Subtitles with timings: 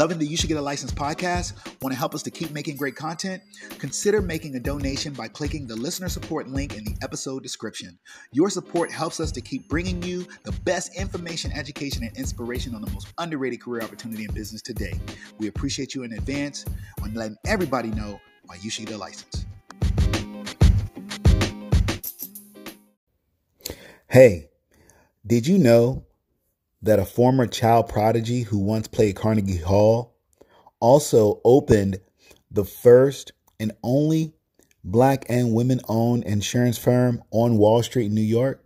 [0.00, 1.52] Loving the You Should Get a License podcast?
[1.82, 3.42] Want to help us to keep making great content?
[3.78, 7.98] Consider making a donation by clicking the listener support link in the episode description.
[8.32, 12.80] Your support helps us to keep bringing you the best information, education, and inspiration on
[12.80, 14.98] the most underrated career opportunity in business today.
[15.38, 16.64] We appreciate you in advance
[17.02, 19.44] on letting everybody know why you should get a license.
[24.08, 24.48] Hey,
[25.26, 26.06] did you know
[26.82, 30.16] that a former child prodigy who once played Carnegie Hall
[30.80, 32.00] also opened
[32.50, 34.34] the first and only
[34.82, 38.64] black and women owned insurance firm on Wall Street, New York?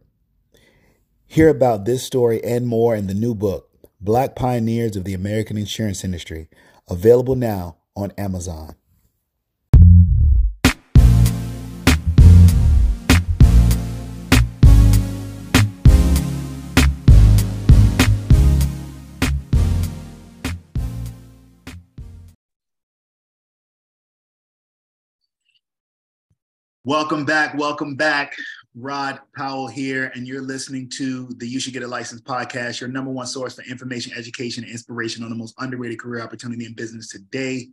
[1.27, 3.69] Hear about this story and more in the new book,
[4.01, 6.49] Black Pioneers of the American Insurance Industry,
[6.89, 8.77] available now on Amazon.
[26.87, 27.57] Welcome back.
[27.57, 28.37] Welcome back.
[28.75, 32.91] Rod Powell here, and you're listening to the You Should Get a License podcast, your
[32.91, 36.75] number one source for information, education, and inspiration on the most underrated career opportunity in
[36.75, 37.69] business today.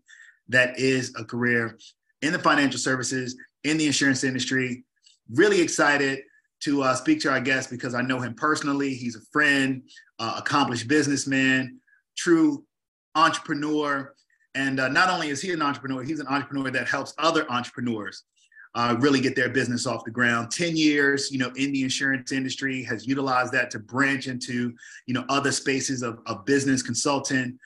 [0.47, 1.77] That is a career
[2.21, 4.85] in the financial services, in the insurance industry.
[5.29, 6.21] Really excited
[6.61, 8.93] to uh, speak to our guest because I know him personally.
[8.93, 9.83] He's a friend,
[10.19, 11.81] uh, accomplished businessman,
[12.15, 12.63] true
[13.15, 14.15] entrepreneur.
[14.55, 18.23] And uh, not only is he an entrepreneur, he's an entrepreneur that helps other entrepreneurs
[18.75, 20.49] uh, really get their business off the ground.
[20.51, 24.73] 10 years, you know, in the insurance industry has utilized that to branch into,
[25.07, 27.57] you know, other spaces of, of business consulting.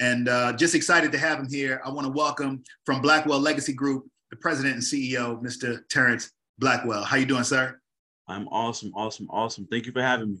[0.00, 1.80] And uh, just excited to have him here.
[1.84, 5.80] I want to welcome from Blackwell Legacy Group, the president and CEO, Mr.
[5.88, 7.04] Terrence Blackwell.
[7.04, 7.78] How you doing, sir?
[8.26, 9.66] I'm awesome, awesome, awesome.
[9.70, 10.38] Thank you for having me.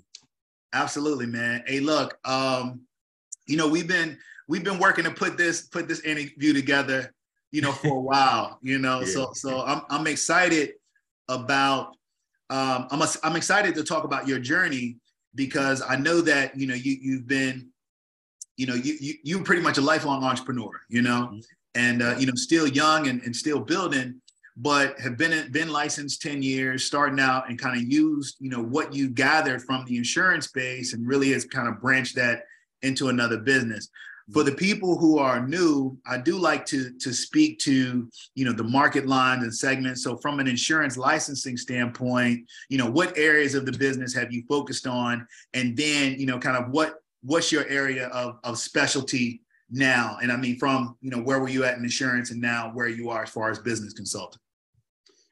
[0.72, 1.62] Absolutely, man.
[1.66, 2.80] Hey, look, um,
[3.46, 7.12] you know, we've been we've been working to put this put this interview together
[7.54, 9.00] you know, for a while, you know.
[9.00, 9.06] Yeah.
[9.06, 10.72] So so I'm I'm excited
[11.28, 11.96] about
[12.50, 14.96] um I'm a, I'm excited to talk about your journey
[15.36, 17.68] because I know that, you know, you you've been
[18.56, 21.38] you know, you you you're pretty much a lifelong entrepreneur, you know, mm-hmm.
[21.76, 24.20] and uh, you know, still young and, and still building,
[24.56, 28.62] but have been been licensed 10 years, starting out and kind of used, you know,
[28.62, 32.46] what you gathered from the insurance space and really has kind of branched that
[32.82, 33.88] into another business
[34.32, 38.52] for the people who are new i do like to to speak to you know
[38.52, 40.02] the market lines and segments.
[40.02, 44.44] So from an insurance licensing standpoint you know what areas of the business have you
[44.48, 45.26] focused on?
[45.52, 50.18] And then you know kind of what what's your area of, of specialty now?
[50.22, 52.88] And i mean from you know where were you at in insurance and now where
[52.88, 54.40] you are as far as business consultant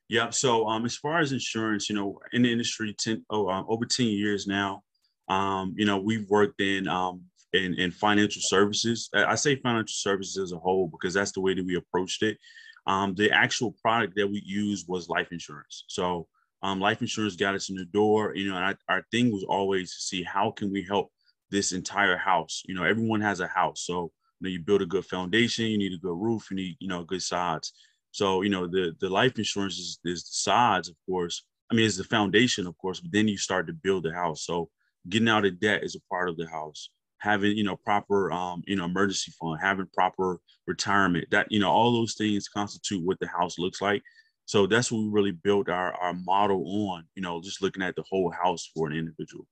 [0.09, 3.65] yeah so um as far as insurance you know in the industry 10 oh, um,
[3.69, 4.83] over 10 years now
[5.29, 9.11] um you know we've worked in um in financial services.
[9.15, 12.39] I say financial services as a whole because that's the way that we approached it.
[12.87, 15.85] Um, the actual product that we used was life insurance.
[15.89, 16.27] So
[16.63, 19.45] um, life insurance got us in the door, you know, and I, our thing was
[19.45, 21.13] always to see how can we help
[21.51, 22.63] this entire house.
[22.67, 23.83] You know, everyone has a house.
[23.85, 26.77] So you, know, you build a good foundation, you need a good roof, you need,
[26.81, 27.73] you know, good sides.
[28.11, 31.45] So, you know, the, the life insurance is, is the sides, of course.
[31.71, 34.45] I mean, it's the foundation, of course, but then you start to build the house.
[34.45, 34.69] So
[35.09, 36.91] getting out of debt is a part of the house
[37.23, 41.27] having you know proper um, you know emergency fund, having proper retirement.
[41.31, 44.03] That you know all those things constitute what the house looks like.
[44.45, 47.05] So that's what we really built our our model on.
[47.15, 49.47] You know, just looking at the whole house for an individual.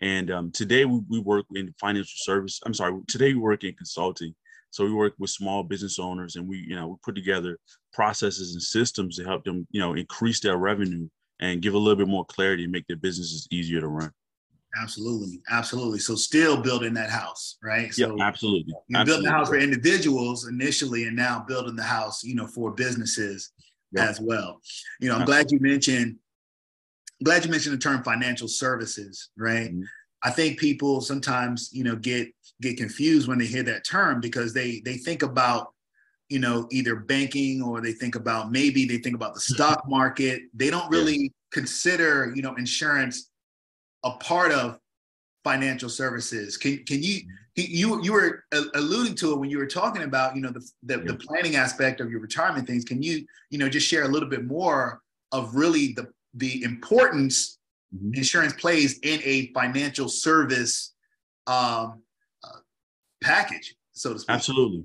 [0.00, 2.60] And um, today we, we work in financial service.
[2.64, 4.34] I'm sorry, today we work in consulting.
[4.70, 7.58] So we work with small business owners, and we you know we put together
[7.94, 11.08] processes and systems to help them you know increase their revenue
[11.40, 14.10] and give a little bit more clarity and make their businesses easier to run.
[14.80, 15.98] Absolutely, absolutely.
[15.98, 17.92] So still building that house, right?
[17.94, 18.74] So yeah, absolutely.
[18.88, 22.72] You built the house for individuals initially, and now building the house, you know, for
[22.72, 23.52] businesses
[23.92, 24.08] yep.
[24.08, 24.60] as well.
[25.00, 25.44] You know, I'm absolutely.
[25.44, 26.16] glad you mentioned.
[27.24, 29.70] Glad you mentioned the term financial services, right?
[29.70, 29.82] Mm-hmm.
[30.22, 32.28] I think people sometimes, you know, get
[32.60, 35.72] get confused when they hear that term because they they think about,
[36.28, 40.42] you know, either banking or they think about maybe they think about the stock market.
[40.52, 41.28] They don't really yeah.
[41.52, 43.30] consider, you know, insurance
[44.06, 44.78] a part of
[45.44, 46.56] financial services.
[46.56, 47.20] Can can you
[47.54, 48.44] you you were
[48.74, 52.00] alluding to it when you were talking about you know the, the, the planning aspect
[52.00, 52.84] of your retirement things.
[52.84, 55.00] Can you you know just share a little bit more
[55.32, 57.58] of really the the importance
[57.94, 58.14] mm-hmm.
[58.14, 60.94] insurance plays in a financial service
[61.46, 62.02] um,
[62.44, 62.58] uh,
[63.22, 64.34] package, so to speak?
[64.34, 64.84] Absolutely.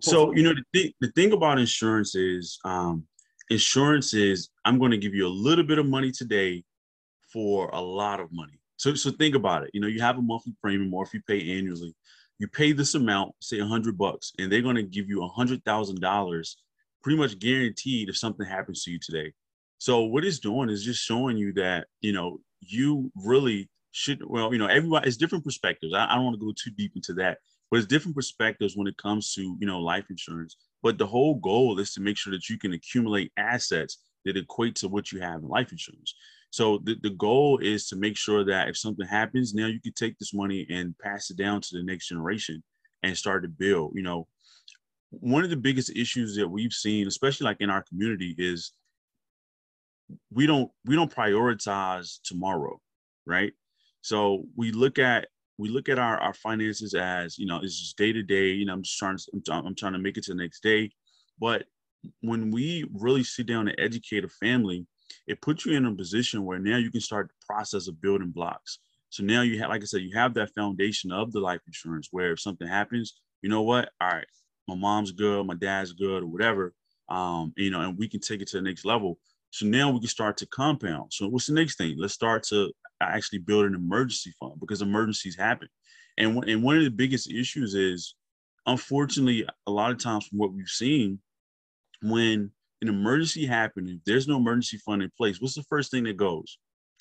[0.00, 3.04] So you know the thing the thing about insurance is um,
[3.50, 6.64] insurance is I'm going to give you a little bit of money today
[7.32, 8.61] for a lot of money.
[8.82, 9.70] So, so think about it.
[9.74, 11.94] You know, you have a monthly premium, or if you pay annually,
[12.40, 15.28] you pay this amount, say a hundred bucks, and they're going to give you a
[15.28, 16.56] hundred thousand dollars,
[17.00, 19.32] pretty much guaranteed if something happens to you today.
[19.78, 24.20] So what it's doing is just showing you that you know you really should.
[24.28, 25.94] Well, you know, everybody it's different perspectives.
[25.94, 27.38] I, I don't want to go too deep into that,
[27.70, 30.56] but it's different perspectives when it comes to you know life insurance.
[30.82, 34.74] But the whole goal is to make sure that you can accumulate assets that equate
[34.76, 36.16] to what you have in life insurance.
[36.52, 39.94] So the, the goal is to make sure that if something happens, now you can
[39.94, 42.62] take this money and pass it down to the next generation
[43.02, 43.92] and start to build.
[43.94, 44.28] You know,
[45.08, 48.74] one of the biggest issues that we've seen, especially like in our community, is
[50.30, 52.78] we don't we don't prioritize tomorrow,
[53.26, 53.54] right?
[54.02, 57.96] So we look at we look at our, our finances as you know it's just
[57.96, 60.24] day to day you know i'm just trying to I'm, I'm trying to make it
[60.24, 60.90] to the next day
[61.38, 61.66] but
[62.20, 64.86] when we really sit down and educate a family
[65.26, 68.30] it puts you in a position where now you can start the process of building
[68.30, 68.78] blocks.
[69.10, 72.08] So now you have like i said you have that foundation of the life insurance
[72.10, 73.90] where if something happens you know what?
[74.00, 74.26] All right
[74.68, 76.72] my mom's good my dad's good or whatever
[77.08, 79.18] um you know and we can take it to the next level.
[79.50, 81.12] So now we can start to compound.
[81.12, 81.96] So what's the next thing?
[81.98, 82.72] Let's start to
[83.02, 85.68] actually build an emergency fund because emergencies happen.
[86.16, 88.14] And, and one of the biggest issues is,
[88.66, 91.18] unfortunately, a lot of times from what we've seen,
[92.00, 92.50] when
[92.82, 96.16] an emergency happens, if there's no emergency fund in place, what's the first thing that
[96.16, 96.58] goes?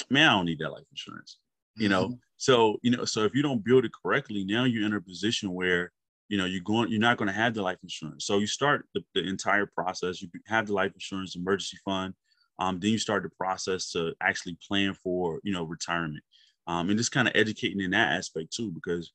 [0.09, 1.37] Man, I don't need that life insurance.
[1.75, 2.15] You know, mm-hmm.
[2.37, 5.53] so you know, so if you don't build it correctly, now you're in a position
[5.53, 5.91] where
[6.29, 8.25] you know you're going, you're not going to have the life insurance.
[8.25, 10.21] So you start the, the entire process.
[10.21, 12.13] You have the life insurance emergency fund
[12.61, 16.23] um, then you start the process to actually plan for you know retirement
[16.67, 19.11] um, and just kind of educating in that aspect too because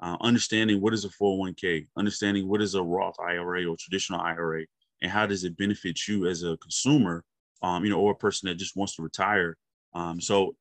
[0.00, 4.62] uh, understanding what is a 401k understanding what is a roth ira or traditional ira
[5.02, 7.24] and how does it benefit you as a consumer
[7.62, 9.56] um, you know or a person that just wants to retire?
[9.94, 10.56] Um, so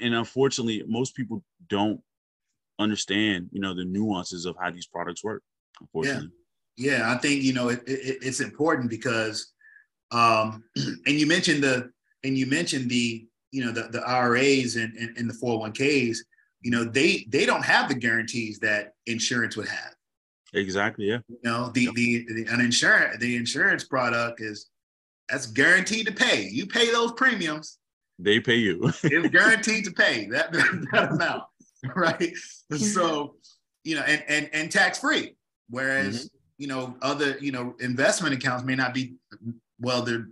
[0.00, 2.00] and unfortunately most people don't
[2.78, 5.42] understand you know the nuances of how these products work
[5.80, 6.22] unfortunately.
[6.24, 6.36] Yeah
[6.76, 9.52] yeah i think you know it, it, it's important because
[10.12, 11.90] um, and you mentioned the
[12.24, 16.18] and you mentioned the you know the, the IRAs and, and, and the 401ks,
[16.62, 19.94] you know, they they don't have the guarantees that insurance would have.
[20.54, 21.06] Exactly.
[21.06, 21.18] Yeah.
[21.28, 24.68] You know, the, the, the an insurance the insurance product is
[25.28, 26.48] that's guaranteed to pay.
[26.48, 27.78] You pay those premiums.
[28.18, 28.92] They pay you.
[29.02, 31.44] it's guaranteed to pay that, that amount.
[31.96, 32.34] Right.
[32.76, 33.36] So,
[33.84, 35.34] you know, and and and tax free.
[35.70, 36.36] Whereas, mm-hmm.
[36.58, 39.14] you know, other, you know, investment accounts may not be
[39.80, 40.26] well, they're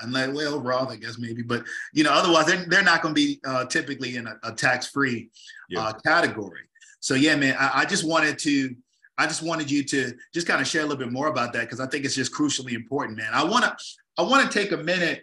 [0.00, 3.20] unless well Roth, I guess maybe, but you know, otherwise they're, they're not going to
[3.20, 5.30] be uh, typically in a, a tax-free
[5.68, 5.80] yeah.
[5.80, 6.62] uh, category.
[7.00, 8.74] So yeah, man, I, I, just wanted to,
[9.18, 11.62] I just wanted you to just kind of share a little bit more about that
[11.62, 13.30] because I think it's just crucially important, man.
[13.32, 13.76] I want to,
[14.16, 15.22] I want to take a minute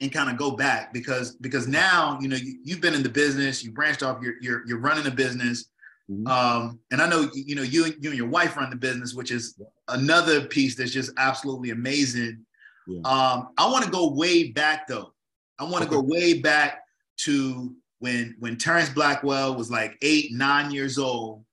[0.00, 3.08] and kind of go back because because now you know you, you've been in the
[3.08, 5.70] business, you branched off, you're you're, you're running a business.
[6.10, 6.26] Mm-hmm.
[6.26, 9.12] Um, and I know you know you and you and your wife run the business,
[9.12, 12.46] which is another piece that's just absolutely amazing
[12.88, 13.00] yeah.
[13.04, 15.12] Um, I want to go way back though.
[15.58, 15.96] I want to okay.
[15.96, 16.82] go way back
[17.18, 21.44] to when when Terrence Blackwell was like eight, nine years old.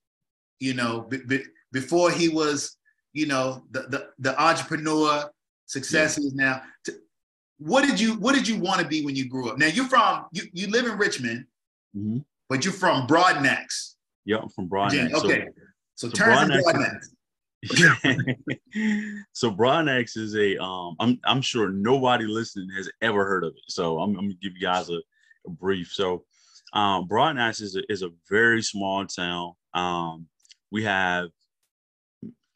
[0.59, 1.43] You know, b- b-
[1.75, 2.77] before he was,
[3.11, 5.29] you know, the the, the entrepreneur
[5.65, 6.21] success yeah.
[6.21, 6.61] he is now.
[7.59, 9.57] what did you What did you want to be when you grew up?
[9.57, 11.45] Now you're from you you live in Richmond,
[11.95, 12.19] mm-hmm.
[12.49, 13.95] but you're from Brodnax.
[14.23, 15.13] Yeah, I'm from Brodnax.
[15.13, 15.47] Okay,
[15.95, 17.07] so, so, so Brodnax, Brodnax.
[19.33, 23.63] so Brodnax is a um I'm I'm sure nobody listening has ever heard of it.
[23.67, 24.99] So I'm, I'm gonna give you guys a,
[25.45, 25.91] a brief.
[25.91, 26.23] So
[26.71, 29.53] um Brodnax is a, is a very small town.
[29.73, 30.27] Um
[30.71, 31.29] we have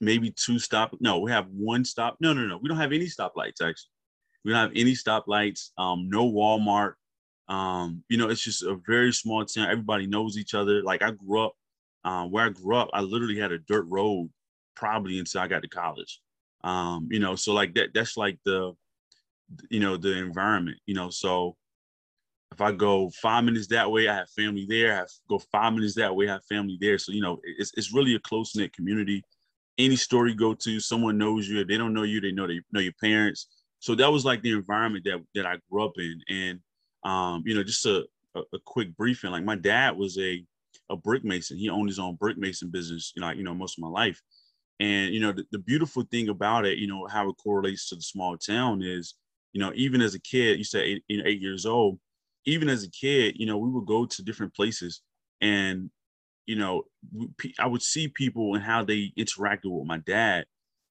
[0.02, 2.18] maybe two stop no, we have one stop.
[2.20, 2.58] No, no, no.
[2.58, 3.92] We don't have any stoplights actually.
[4.46, 6.94] We don't have any stoplights, um, no Walmart.
[7.50, 9.70] Um, you know, it's just a very small town.
[9.70, 10.82] Everybody knows each other.
[10.84, 11.54] Like I grew up,
[12.06, 14.30] uh, where I grew up, I literally had a dirt road
[14.76, 16.22] probably until I got to college.
[16.64, 18.74] Um, you know, so like that, that's like the,
[19.70, 21.56] you know, the environment, you know, so
[22.52, 25.02] if I go five minutes that way, I have family there.
[25.02, 26.98] I go five minutes that way, I have family there.
[26.98, 29.24] So, you know, it's, it's really a close knit community.
[29.80, 31.62] Any store you go to, someone knows you.
[31.62, 33.48] If they don't know you, they know they know your parents.
[33.80, 36.22] So that was like the environment that that I grew up in.
[36.30, 36.60] And
[37.04, 38.06] um, you know, just a,
[38.36, 39.32] a, a quick briefing.
[39.32, 40.46] Like my dad was a
[40.90, 41.58] a brick mason.
[41.58, 44.22] He owned his own brick mason business, you know, you know, most of my life.
[44.80, 47.96] And you know, the, the beautiful thing about it, you know, how it correlates to
[47.96, 49.16] the small town is,
[49.54, 52.00] you know, even as a kid, you said eight, eight years old,
[52.46, 55.02] even as a kid, you know, we would go to different places
[55.42, 55.90] and,
[56.50, 56.84] you know,
[57.60, 60.46] I would see people and how they interacted with my dad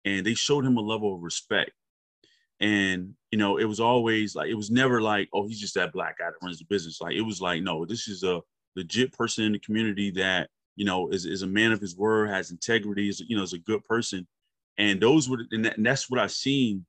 [0.04, 1.72] and they showed him a level of respect.
[2.60, 5.92] And, you know, it was always like, it was never like, oh, he's just that
[5.92, 7.00] black guy that runs the business.
[7.00, 8.40] Like, it was like, no, this is a
[8.74, 10.48] legit person in the community that
[10.78, 13.52] you know, is, is a man of his word, has integrity, is you know, is
[13.52, 14.26] a good person.
[14.78, 16.86] And those were and, that, and that's what I've seen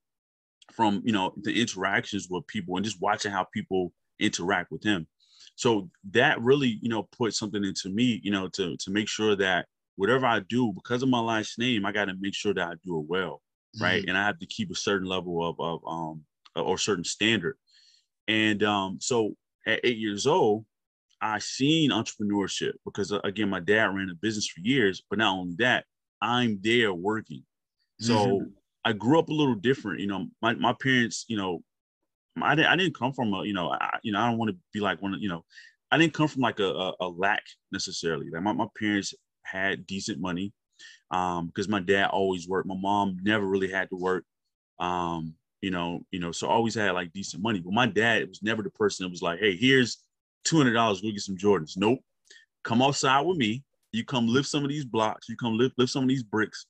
[0.71, 5.07] from you know the interactions with people and just watching how people interact with him.
[5.59, 9.35] So that really, you know, put something into me, you know, to to make sure
[9.35, 9.65] that
[9.97, 12.75] whatever I do, because of my last name, I got to make sure that I
[12.81, 13.41] do it well,
[13.81, 13.99] right?
[13.99, 14.07] Mm-hmm.
[14.07, 16.23] And I have to keep a certain level of of um
[16.55, 17.57] or certain standard.
[18.29, 19.35] And um, so
[19.67, 20.63] at eight years old,
[21.21, 25.37] I seen entrepreneurship because uh, again, my dad ran a business for years, but not
[25.37, 25.83] only that,
[26.21, 27.43] I'm there working.
[27.99, 28.45] So mm-hmm.
[28.85, 29.99] I grew up a little different.
[29.99, 31.63] You know, my, my parents, you know,
[32.41, 34.51] I didn't I didn't come from a, you know, I, you know, I don't want
[34.51, 35.43] to be like one of, you know,
[35.91, 38.29] I didn't come from like a, a, a lack necessarily.
[38.29, 40.53] Like my, my parents had decent money
[41.12, 42.67] um because my dad always worked.
[42.67, 44.24] My mom never really had to work.
[44.79, 47.59] Um, you know, you know, so always had like decent money.
[47.59, 49.98] But my dad was never the person that was like, hey, here's
[50.45, 51.74] two hundred dollars, go get some Jordans.
[51.75, 52.00] Nope.
[52.63, 53.63] Come outside with me.
[53.91, 55.27] You come lift some of these blocks.
[55.27, 56.67] You come lift lift some of these bricks.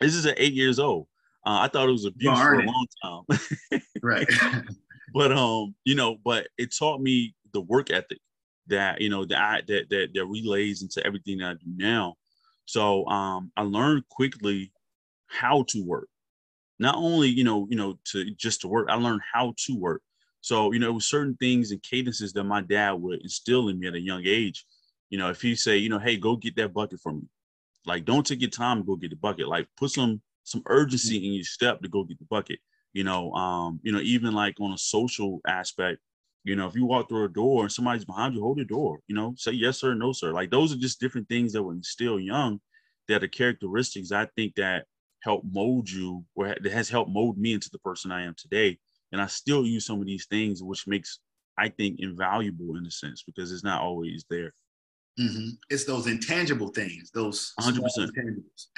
[0.00, 1.06] This is at eight years old.
[1.46, 3.80] Uh, I thought it was abuse for a long time.
[4.02, 4.28] right.
[5.14, 8.18] but um, you know, but it taught me the work ethic
[8.66, 12.16] that you know that that that, that relays into everything that I do now.
[12.66, 14.72] So um, I learned quickly
[15.26, 16.08] how to work.
[16.78, 20.02] Not only you know you know to just to work, I learned how to work.
[20.40, 23.78] So, you know, it was certain things and cadences that my dad would instill in
[23.78, 24.64] me at a young age.
[25.10, 27.22] You know, if he say, you know, hey, go get that bucket for me.
[27.86, 29.48] Like, don't take your time to go get the bucket.
[29.48, 32.58] Like, put some some urgency in your step to go get the bucket.
[32.92, 36.00] You know, um, you know, even like on a social aspect,
[36.44, 39.00] you know, if you walk through a door and somebody's behind you, hold the door.
[39.06, 40.32] You know, say yes sir, no sir.
[40.32, 42.60] Like those are just different things that were instilled young,
[43.08, 44.86] that are characteristics I think that
[45.20, 48.78] help mold you, or that has helped mold me into the person I am today
[49.12, 51.20] and I still use some of these things, which makes
[51.56, 54.54] I think invaluable in a sense because it's not always there.
[55.18, 55.48] Mm-hmm.
[55.70, 58.10] It's those intangible things, those 100 percent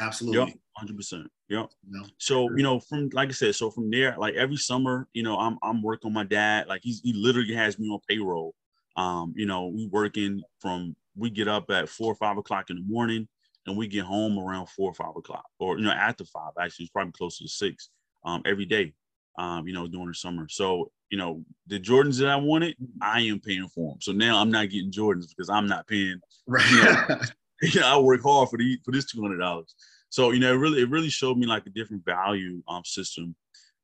[0.00, 1.30] absolutely, hundred percent.
[1.48, 1.70] Yep.
[2.18, 5.36] so you know, from like I said, so from there, like every summer, you know,
[5.38, 6.66] I'm I'm working on my dad.
[6.68, 8.54] Like he's he literally has me on payroll.
[8.96, 12.76] Um, you know, we working from we get up at four or five o'clock in
[12.76, 13.28] the morning,
[13.66, 16.52] and we get home around four or five o'clock, or you know, after five.
[16.60, 17.90] Actually, it's probably closer to six.
[18.24, 18.92] Um, every day
[19.40, 20.46] um, you know, during the summer.
[20.48, 24.00] So, you know, the Jordans that I wanted, I am paying for them.
[24.00, 26.20] So now I'm not getting Jordans because I'm not paying.
[26.46, 26.70] Right.
[26.70, 27.20] You know,
[27.62, 29.74] you know I work hard for the for this two hundred dollars.
[30.08, 33.34] So you know, it really it really showed me like a different value um, system,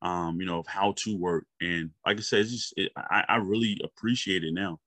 [0.03, 1.47] um, you know, of how to work.
[1.61, 4.79] And like I said, it's just it, I, I really appreciate it now.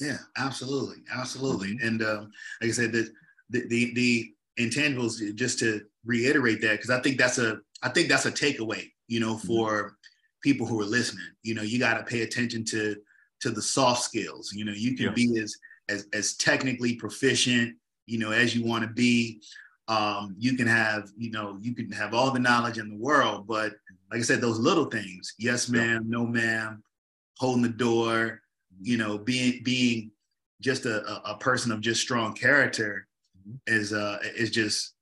[0.00, 1.74] Yeah, absolutely, absolutely.
[1.74, 1.86] Mm-hmm.
[1.86, 3.08] And um, like I said, the
[3.50, 5.34] the the, the intangibles.
[5.34, 9.20] Just to reiterate that, because I think that's a I think that's a takeaway you
[9.20, 9.46] know, mm-hmm.
[9.46, 9.96] for
[10.44, 11.26] people who are listening.
[11.42, 12.96] You know, you got to pay attention to
[13.40, 14.52] to the soft skills.
[14.52, 15.12] You know, you can yeah.
[15.12, 15.56] be as
[15.88, 19.42] as as technically proficient, you know, as you want to be.
[19.86, 23.46] Um, you can have, you know, you can have all the knowledge in the world,
[23.46, 23.72] but
[24.10, 26.82] like I said, those little things, yes, ma'am, no, ma'am,
[27.36, 28.40] holding the door,
[28.80, 30.10] you know, being being
[30.62, 33.06] just a, a person of just strong character
[33.38, 33.56] mm-hmm.
[33.66, 34.94] is uh is just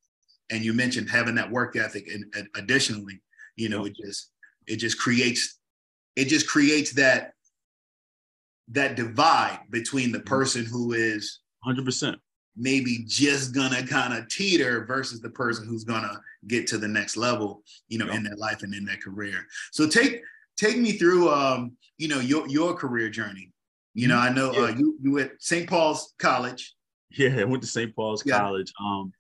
[0.51, 3.21] and you mentioned having that work ethic and, and additionally
[3.55, 4.32] you know it just
[4.67, 5.59] it just creates
[6.17, 7.33] it just creates that
[8.69, 10.29] that divide between the mm-hmm.
[10.29, 12.17] person who is 100%
[12.57, 17.17] maybe just gonna kind of teeter versus the person who's gonna get to the next
[17.17, 19.47] level you know in their life and in their career.
[19.71, 20.23] So take
[20.57, 23.53] take me through um you know your your career journey.
[23.95, 24.33] You know mm-hmm.
[24.33, 26.75] i know uh, you you at st paul's college.
[27.11, 28.39] Yeah i went to st paul's yeah.
[28.39, 28.73] college.
[28.81, 29.13] Um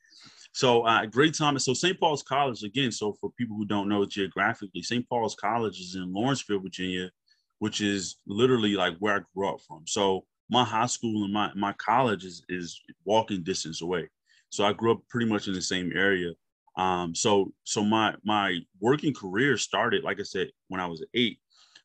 [0.53, 1.59] so uh, great time.
[1.59, 1.99] So St.
[1.99, 2.93] Paul's College again.
[2.93, 5.09] So for people who don't know geographically, St.
[5.09, 7.11] Paul's College is in Lawrenceville, Virginia,
[7.59, 9.85] which is literally like where I grew up from.
[9.87, 14.11] So my high school and my my college is is walking distance away.
[14.51, 16.33] So I grew up pretty much in the same area.
[16.77, 21.39] Um, so so my my working career started, like I said, when I was eight.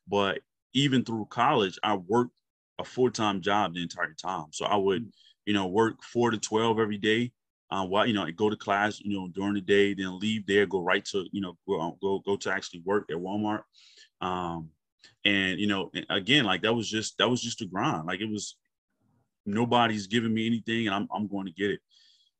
[0.06, 0.40] But
[0.74, 2.32] even through college, I worked
[2.78, 4.46] a full time job the entire time.
[4.52, 5.10] So I would,
[5.46, 7.32] you know, work four to twelve every day
[7.70, 10.66] uh, while you know go to class you know during the day then leave there
[10.66, 13.62] go right to you know go um, go, go to actually work at walmart.
[14.20, 14.70] Um,
[15.24, 18.06] and you know again like that was just that was just a grind.
[18.06, 18.56] Like it was
[19.44, 21.80] nobody's giving me anything and i'm, I'm going to get it.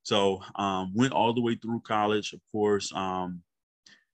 [0.03, 3.41] So um, went all the way through college of course um,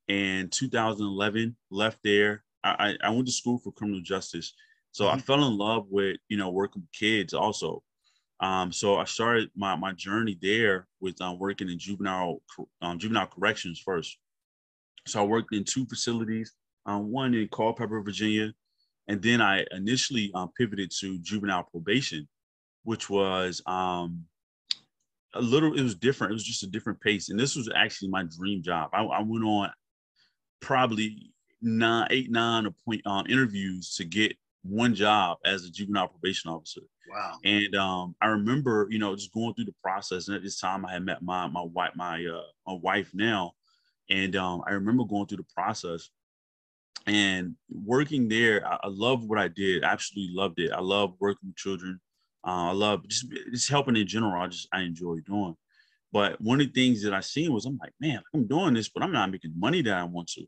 [0.08, 2.44] and 2011 left there.
[2.64, 4.54] I, I went to school for criminal justice.
[4.92, 5.18] So mm-hmm.
[5.18, 7.84] i fell in love with you know working with kids also
[8.40, 12.42] um, so I started my, my journey there with um, working in juvenile
[12.82, 14.18] um, juvenile corrections first.
[15.08, 16.54] So I worked in two facilities,
[16.86, 18.54] um, one in Culpeper, Virginia,
[19.08, 22.28] and then I initially um, pivoted to juvenile probation,
[22.84, 24.26] which was um,
[25.34, 25.78] a little.
[25.78, 26.32] It was different.
[26.32, 28.90] It was just a different pace, and this was actually my dream job.
[28.94, 29.72] I, I went on
[30.60, 36.82] probably nine, eight, nine appoint interviews to get one job as a juvenile probation officer.
[37.10, 37.38] Wow.
[37.44, 40.28] And um, I remember, you know, just going through the process.
[40.28, 43.54] And at this time, I had met my my wife, my uh, my wife now,
[44.10, 46.10] and um, I remember going through the process
[47.08, 48.66] and working there.
[48.68, 49.84] I, I love what I did.
[49.84, 50.72] absolutely loved it.
[50.72, 52.00] I love working with children.
[52.46, 54.42] Uh, I love just just helping in general.
[54.42, 55.56] I just I enjoy doing.
[56.12, 58.90] But one of the things that I seen was I'm like, man, I'm doing this,
[58.90, 60.46] but I'm not making money that I want to.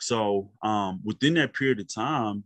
[0.00, 2.44] So um, within that period of time,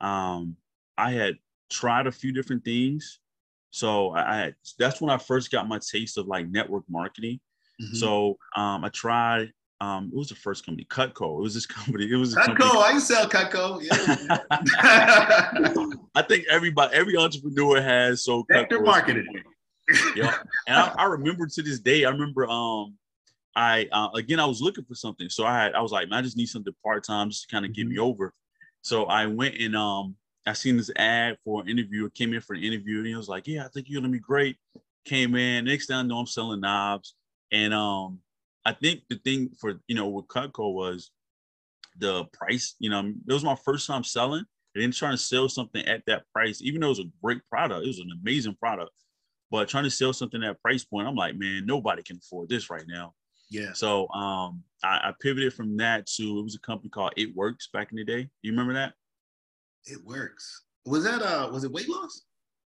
[0.00, 0.56] um,
[0.98, 1.36] I had
[1.70, 3.20] tried a few different things.
[3.70, 7.40] So I had, that's when I first got my taste of like network marketing.
[7.80, 7.96] Mm-hmm.
[7.96, 9.52] So um, I tried.
[9.82, 11.38] Um, it was the first company, Cutco.
[11.38, 12.10] It was this company.
[12.10, 12.56] It was Cutco.
[12.56, 12.80] Company.
[12.80, 13.82] I can sell Cutco.
[13.82, 14.38] Yeah.
[16.14, 19.26] I think everybody, every entrepreneur has so vector marketing.
[20.16, 20.34] yeah,
[20.66, 22.06] and I, I, remember to this day.
[22.06, 22.96] I remember um,
[23.54, 26.20] I uh, again I was looking for something, so I had I was like, man,
[26.20, 27.82] I just need something part time just to kind of mm-hmm.
[27.82, 28.32] get me over.
[28.80, 30.16] So I went and um,
[30.46, 32.08] I seen this ad for an interview.
[32.10, 34.18] came in for an interview, and he was like, "Yeah, I think you're gonna be
[34.18, 34.56] great."
[35.04, 35.64] Came in.
[35.64, 37.14] Next thing I know, I'm selling knobs,
[37.52, 38.20] and um,
[38.64, 41.10] I think the thing for you know with Cutco was
[41.98, 42.76] the price.
[42.78, 44.44] You know, it was my first time selling.
[44.74, 47.40] And then trying to sell something at that price, even though it was a great
[47.48, 48.90] product, it was an amazing product.
[49.50, 52.68] But trying to sell something at price point, I'm like, man, nobody can afford this
[52.68, 53.14] right now.
[53.48, 53.72] Yeah.
[53.72, 57.70] So um, I, I, pivoted from that to it was a company called It Works
[57.72, 58.28] back in the day.
[58.42, 58.92] You remember that?
[59.86, 60.62] It Works.
[60.84, 62.22] Was that uh was it weight loss?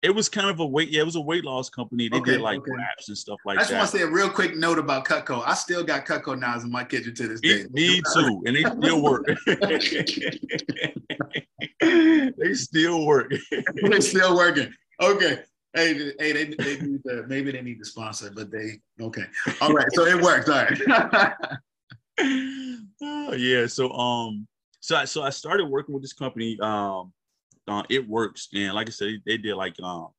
[0.03, 2.09] It was kind of a weight, yeah, it was a weight loss company.
[2.09, 2.71] They okay, did like okay.
[2.77, 3.61] wraps and stuff like that.
[3.61, 3.79] I just that.
[3.79, 5.43] want to say a real quick note about Cutco.
[5.45, 7.65] I still got Cutco knives in my kitchen to this day.
[7.73, 9.27] Me, too, and they still work.
[12.39, 13.33] they still work.
[13.75, 14.73] They're still working.
[15.01, 15.41] Okay.
[15.75, 19.25] Hey, hey, they, they need to, maybe they need to sponsor, but they okay.
[19.61, 20.49] All right, so it worked.
[20.49, 20.81] All right.
[23.03, 23.67] oh, yeah.
[23.67, 24.47] So um,
[24.87, 26.57] so I so I started working with this company.
[26.61, 27.13] Um,
[27.67, 30.11] uh, it works, and like I said, they, did like um,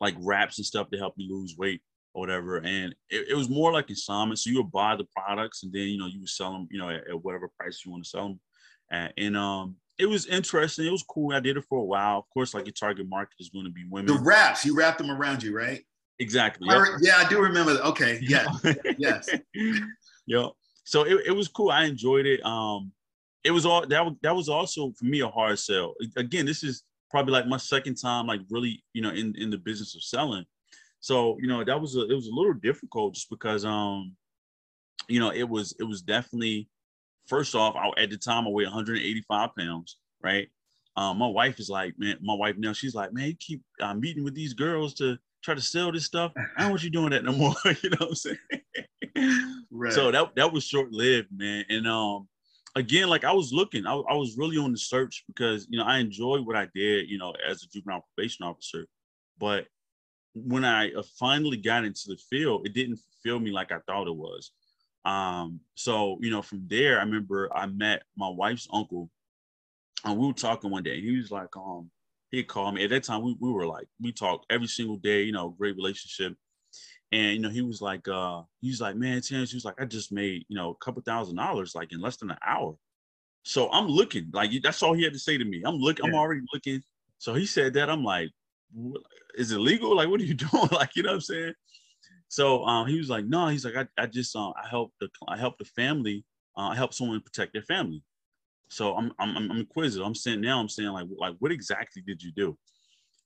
[0.00, 1.82] like wraps and stuff to help you lose weight
[2.14, 2.56] or whatever.
[2.56, 4.38] And it, it was more like assignment.
[4.38, 6.78] So you would buy the products, and then you know you would sell them, you
[6.78, 8.40] know, at, at whatever price you want to sell them.
[8.90, 9.12] At.
[9.18, 10.86] And um, it was interesting.
[10.86, 11.34] It was cool.
[11.34, 12.20] I did it for a while.
[12.20, 14.06] Of course, like your target market is going to be women.
[14.06, 15.82] The wraps, you wrap them around you, right?
[16.20, 16.68] Exactly.
[16.70, 16.84] Yep.
[17.02, 17.84] Yeah, I do remember that.
[17.84, 18.18] Okay.
[18.22, 18.46] Yeah.
[18.98, 19.28] yes.
[20.26, 20.52] Yep.
[20.84, 21.70] So it, it was cool.
[21.70, 22.42] I enjoyed it.
[22.46, 22.92] Um,
[23.44, 25.94] it was all that was that was also for me a hard sell.
[26.16, 29.58] Again, this is probably like my second time, like really, you know, in, in the
[29.58, 30.44] business of selling.
[31.00, 34.16] So, you know, that was a it was a little difficult just because um,
[35.08, 36.68] you know, it was it was definitely
[37.26, 40.48] first off, I, at the time I weighed 185 pounds, right?
[40.96, 43.94] Um, my wife is like, man, my wife now, she's like, man, you keep uh,
[43.94, 46.32] meeting with these girls to try to sell this stuff.
[46.56, 47.54] I don't want you doing that no more.
[47.82, 48.38] you know what I'm saying?
[49.70, 49.92] Right.
[49.92, 51.64] So that that was short lived, man.
[51.68, 52.26] And um,
[52.78, 55.84] again, like I was looking, I, I was really on the search because you know
[55.84, 58.86] I enjoyed what I did, you know, as a juvenile probation officer.
[59.38, 59.66] But
[60.34, 64.06] when I uh, finally got into the field, it didn't feel me like I thought
[64.06, 64.52] it was.
[65.04, 69.10] Um, so you know, from there, I remember I met my wife's uncle,
[70.04, 71.00] and we were talking one day.
[71.00, 71.90] He was like, um,
[72.30, 72.84] he called me.
[72.84, 75.76] At that time, we, we were like, we talked every single day, you know, great
[75.76, 76.36] relationship.
[77.10, 79.80] And you know, he was like, uh, he was like, man, Terrence, he was like,
[79.80, 82.76] I just made, you know, a couple thousand dollars like in less than an hour.
[83.44, 85.62] So I'm looking, like that's all he had to say to me.
[85.64, 86.10] I'm looking, yeah.
[86.10, 86.82] I'm already looking.
[87.18, 87.88] So he said that.
[87.88, 88.30] I'm like,
[89.36, 89.96] is it legal?
[89.96, 90.68] Like, what are you doing?
[90.70, 91.54] like, you know what I'm saying?
[92.28, 95.08] So um, he was like, no, he's like, I, I just uh, I help the
[95.26, 96.24] I help the family,
[96.56, 98.02] uh, I help someone protect their family.
[98.68, 100.06] So I'm I'm I'm inquisitive.
[100.06, 102.58] I'm saying now I'm saying like like what exactly did you do?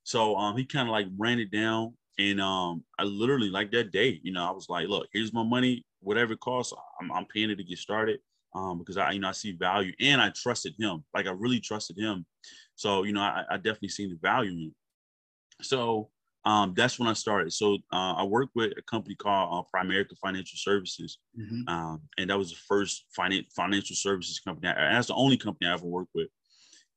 [0.05, 3.93] So um, he kind of like ran it down, and um, I literally like that
[3.93, 7.27] day, you know, I was like, look, here's my money, whatever it costs, I'm, I'm
[7.27, 8.21] paying it to get started.
[8.55, 11.05] Um, because I, you know, I see value and I trusted him.
[11.15, 12.27] Like I really trusted him.
[12.75, 15.65] So, you know, I, I definitely seen the value in it.
[15.65, 16.11] So
[16.45, 17.53] um, that's when I started.
[17.53, 21.69] So uh, I worked with a company called uh, Primerica Financial Services, mm-hmm.
[21.69, 24.69] um, and that was the first finan- financial services company.
[24.69, 26.29] And that's the only company I ever worked with.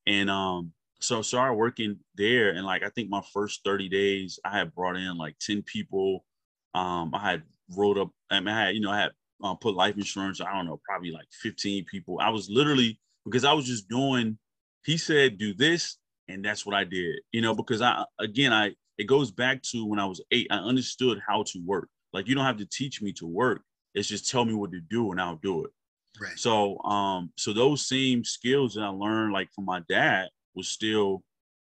[0.07, 0.73] And um,
[1.05, 4.73] so I started working there, and like I think my first thirty days, I had
[4.73, 6.25] brought in like ten people.
[6.73, 7.43] Um, I had
[7.75, 8.11] wrote up.
[8.29, 9.11] I mean, I had you know I had
[9.43, 10.41] uh, put life insurance.
[10.41, 12.19] I don't know, probably like fifteen people.
[12.21, 14.37] I was literally because I was just doing.
[14.83, 17.19] He said, "Do this," and that's what I did.
[17.31, 20.47] You know, because I again I it goes back to when I was eight.
[20.49, 21.89] I understood how to work.
[22.13, 23.61] Like you don't have to teach me to work.
[23.93, 25.71] It's just tell me what to do and I'll do it.
[26.19, 26.37] Right.
[26.37, 31.23] So um, so those same skills that I learned like from my dad was still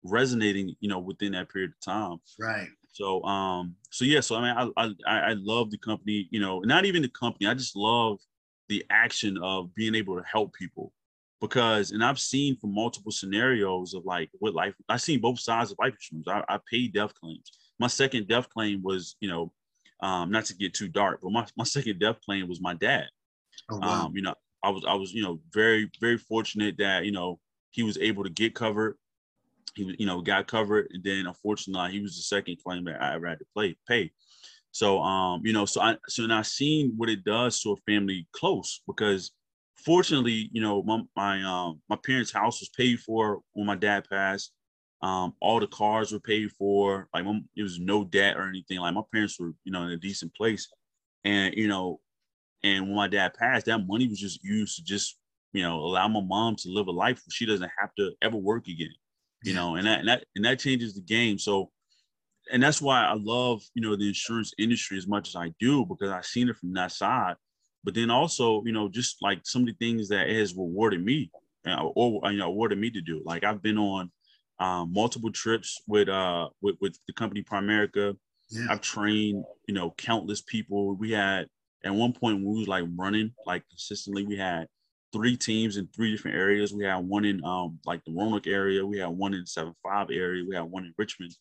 [0.02, 2.18] resonating, you know, within that period of time.
[2.38, 2.68] Right.
[2.92, 6.28] So um, so yeah, so I mean, I, I I love the company.
[6.30, 7.46] You know, not even the company.
[7.46, 8.18] I just love
[8.68, 10.92] the action of being able to help people
[11.40, 15.70] because and I've seen from multiple scenarios of like what life I've seen both sides
[15.70, 16.28] of life insurance.
[16.28, 17.50] I, I paid death claims.
[17.78, 19.52] My second death claim was, you know,
[20.00, 23.06] um, not to get too dark, but my, my second death claim was my dad.
[23.70, 24.06] Oh, wow.
[24.06, 27.38] Um, you know, I was I was, you know, very, very fortunate that, you know,
[27.74, 28.96] he was able to get covered.
[29.74, 30.88] He you know, got covered.
[30.92, 34.12] And then unfortunately he was the second claim that I ever had to play pay.
[34.70, 37.76] So um, you know, so I so now I seen what it does to a
[37.92, 39.32] family close because
[39.84, 44.06] fortunately, you know, my my um my parents' house was paid for when my dad
[44.08, 44.52] passed.
[45.02, 47.08] Um, all the cars were paid for.
[47.12, 48.78] Like, it was no debt or anything.
[48.78, 50.72] Like, my parents were, you know, in a decent place,
[51.24, 52.00] and you know,
[52.62, 55.18] and when my dad passed, that money was just used to just,
[55.54, 58.36] you know, allow my mom to live a life where she doesn't have to ever
[58.36, 58.92] work again.
[59.42, 59.58] You yeah.
[59.58, 61.38] know, and that and that and that changes the game.
[61.38, 61.70] So,
[62.52, 65.86] and that's why I love, you know, the insurance industry as much as I do
[65.86, 67.36] because I've seen it from that side
[67.84, 71.30] but then also, you know, just like some of the things that has rewarded me
[71.94, 73.22] or you know awarded me to do.
[73.24, 74.10] Like I've been on
[74.58, 78.16] um, multiple trips with uh with, with the company Primerica.
[78.50, 78.66] Yeah.
[78.70, 80.94] I've trained, you know, countless people.
[80.96, 81.46] We had
[81.84, 84.66] at one point when we was like running like consistently, we had
[85.14, 86.74] three teams in three different areas.
[86.74, 90.08] We had one in um like the Roanoke area, we had one in seven five
[90.10, 91.34] area, we had one in Richmond,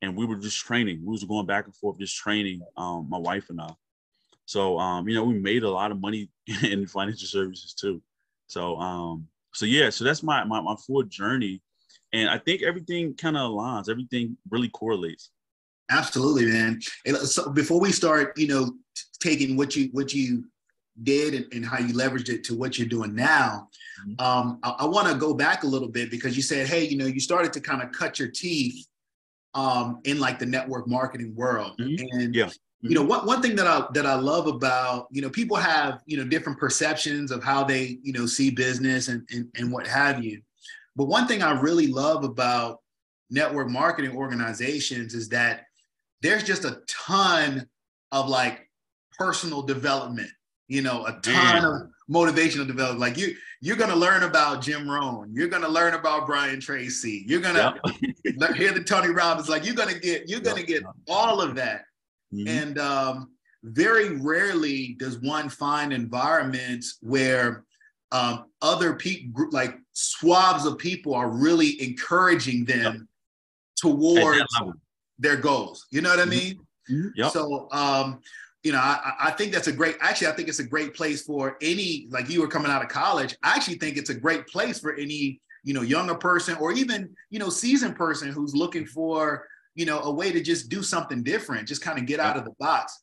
[0.00, 1.00] and we were just training.
[1.04, 3.70] We was going back and forth, just training um my wife and I.
[4.46, 6.30] So um, you know, we made a lot of money
[6.62, 8.00] in financial services too.
[8.46, 11.60] So um, so yeah, so that's my my, my full journey.
[12.12, 15.30] And I think everything kind of aligns, everything really correlates.
[15.90, 16.80] Absolutely, man.
[17.04, 18.72] And so before we start, you know,
[19.20, 20.44] taking what you what you
[21.02, 23.68] did and, and how you leveraged it to what you're doing now,
[24.06, 24.24] mm-hmm.
[24.24, 26.96] um, I, I want to go back a little bit because you said, hey, you
[26.96, 28.86] know, you started to kind of cut your teeth
[29.54, 31.78] um, in like the network marketing world.
[31.78, 32.20] Mm-hmm.
[32.20, 35.30] And yeah you know one, one thing that i that i love about you know
[35.30, 39.48] people have you know different perceptions of how they you know see business and, and
[39.56, 40.40] and what have you
[40.94, 42.80] but one thing i really love about
[43.30, 45.64] network marketing organizations is that
[46.22, 47.66] there's just a ton
[48.12, 48.68] of like
[49.18, 50.30] personal development
[50.68, 55.28] you know a ton of motivational development like you you're to learn about jim rohn
[55.32, 57.80] you're to learn about brian tracy you're to
[58.24, 58.54] yep.
[58.56, 61.82] hear the tony robbins like you're to get you're to get all of that
[62.34, 62.48] Mm-hmm.
[62.48, 63.30] And um,
[63.62, 67.64] very rarely does one find environments where
[68.12, 73.02] um, other people, like swabs of people, are really encouraging them yep.
[73.76, 74.44] towards
[75.18, 75.86] their goals.
[75.90, 76.30] You know what I mm-hmm.
[76.30, 76.60] mean?
[76.90, 77.08] Mm-hmm.
[77.16, 77.32] Yep.
[77.32, 78.20] So, um,
[78.64, 79.96] you know, I, I, think that's a great.
[80.00, 82.08] Actually, I think it's a great place for any.
[82.10, 84.94] Like you were coming out of college, I actually think it's a great place for
[84.94, 89.46] any you know younger person or even you know seasoned person who's looking for
[89.78, 92.44] you know, a way to just do something different, just kind of get out of
[92.44, 93.00] the box,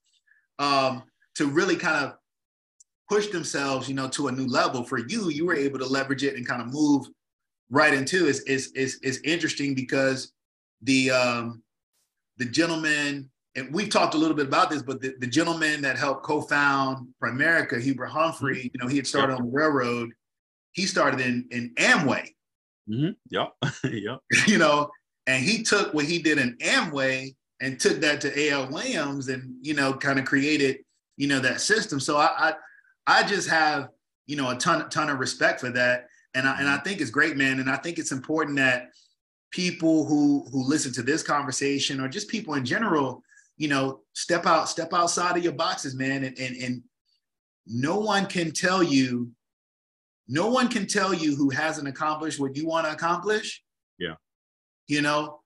[0.60, 2.16] um, to really kind of
[3.10, 4.84] push themselves, you know, to a new level.
[4.84, 7.08] For you, you were able to leverage it and kind of move
[7.70, 10.34] right into is is is is interesting because
[10.82, 11.64] the um,
[12.40, 15.98] the gentleman and we've talked a little bit about this, but the, the gentleman that
[15.98, 18.68] helped co-found Primerica, Hubert Humphrey, mm-hmm.
[18.74, 19.40] you know, he had started yep.
[19.40, 20.12] on the railroad.
[20.74, 22.30] He started in in Amway.
[22.90, 23.12] Mm-hmm.
[23.30, 23.54] Yep.
[23.94, 24.20] yep.
[24.48, 24.90] You know,
[25.28, 29.56] and he took what he did in Amway and took that to AL Williams and,
[29.62, 30.80] you know, kind of created,
[31.18, 32.00] you know, that system.
[32.00, 32.54] So I, I,
[33.08, 33.90] I just have,
[34.28, 36.08] you know, a ton, ton of respect for that.
[36.34, 37.60] And I, and I think it's great, man.
[37.60, 38.90] And I think it's important that
[39.52, 43.24] people who, who listen to this conversation or just people in general,
[43.58, 46.24] you know, step out, step outside of your boxes, man.
[46.24, 46.84] And, and, and
[47.66, 49.32] no one can tell you,
[50.28, 53.64] no one can tell you who hasn't accomplished what you want to accomplish.
[54.00, 54.16] Yeah
[54.88, 55.42] you know,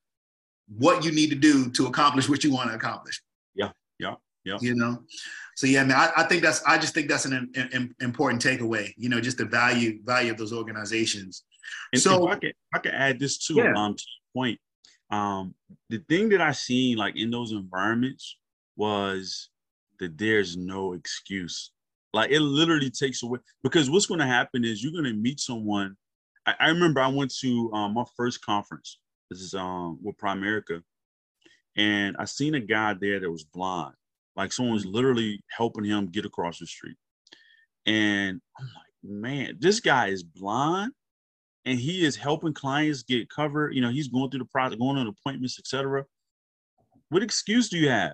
[0.68, 3.22] what you need to do to accomplish what you want to accomplish.
[3.56, 4.58] Yeah, yeah, yeah.
[4.62, 5.04] You know,
[5.56, 8.94] so yeah, man, I, I think that's I just think that's an, an, important takeaway.
[8.98, 11.44] You know, just the value value of those organizations.
[11.94, 13.56] And so I could I could add this too.
[13.56, 13.74] Yeah.
[13.76, 14.60] Um, to your point.
[15.12, 15.56] Um,
[15.90, 18.38] the thing that I seen like in those environments
[18.76, 19.50] was
[20.00, 21.72] that there's no excuse.
[22.14, 25.40] Like it literally takes away because what's going to happen is you're going to meet
[25.40, 25.96] someone.
[26.46, 30.82] I, I remember I went to um, my first conference this is um with Primerica,
[31.78, 33.94] and I seen a guy there that was blind.
[34.36, 36.98] Like someone was literally helping him get across the street.
[37.86, 40.94] And I'm like, man, this guy is blind
[41.70, 43.76] and he is helping clients get covered.
[43.76, 46.04] You know, he's going through the process, going on appointments, etc.
[47.10, 48.14] What excuse do you have?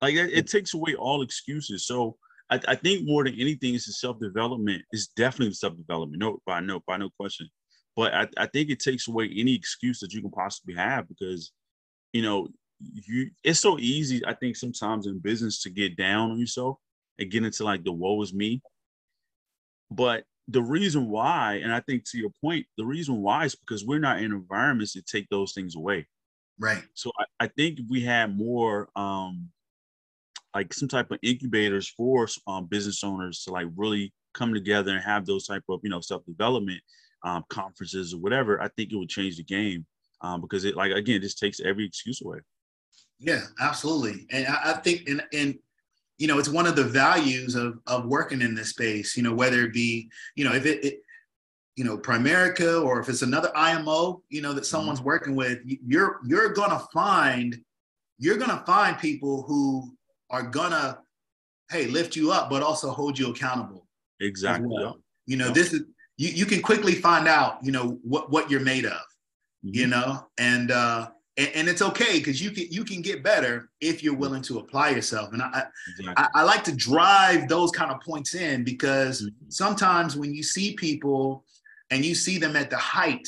[0.00, 1.84] Like it, it takes away all excuses.
[1.84, 2.16] So
[2.48, 4.82] I, I, think more than anything, it's the self-development.
[4.92, 6.20] It's definitely self-development.
[6.20, 7.48] No, by no, by no question.
[7.96, 11.50] But I, I think it takes away any excuse that you can possibly have because,
[12.12, 12.46] you know,
[12.78, 16.76] you it's so easy, I think, sometimes in business to get down on yourself
[17.18, 18.62] and get into like the woe is me.
[19.90, 23.84] But the reason why, and I think to your point, the reason why is because
[23.84, 26.06] we're not in environments that take those things away.
[26.58, 26.82] Right.
[26.94, 29.48] So I, I think if we had more um
[30.54, 35.02] like some type of incubators for um, business owners to like really come together and
[35.02, 36.80] have those type of you know self-development
[37.24, 39.86] um, conferences or whatever, I think it would change the game
[40.22, 42.38] um, because it like again just takes every excuse away.
[43.18, 45.58] Yeah, absolutely, and I, I think and and
[46.20, 49.16] you know it's one of the values of of working in this space.
[49.16, 51.00] You know whether it be you know if it, it
[51.76, 54.66] you know Primerica or if it's another IMO you know that mm-hmm.
[54.66, 57.58] someone's working with, you're you're gonna find
[58.18, 59.96] you're gonna find people who
[60.28, 60.98] are gonna
[61.70, 63.86] hey lift you up, but also hold you accountable.
[64.20, 64.68] Exactly.
[64.70, 64.98] Well.
[65.24, 65.82] You know this is
[66.18, 69.00] you, you can quickly find out you know what what you're made of.
[69.64, 69.70] Mm-hmm.
[69.72, 73.70] You know and uh and, and it's okay because you can you can get better
[73.80, 75.32] if you're willing to apply yourself.
[75.32, 75.64] And I,
[75.98, 76.14] exactly.
[76.16, 79.48] I, I like to drive those kind of points in because mm-hmm.
[79.48, 81.44] sometimes when you see people
[81.90, 83.26] and you see them at the height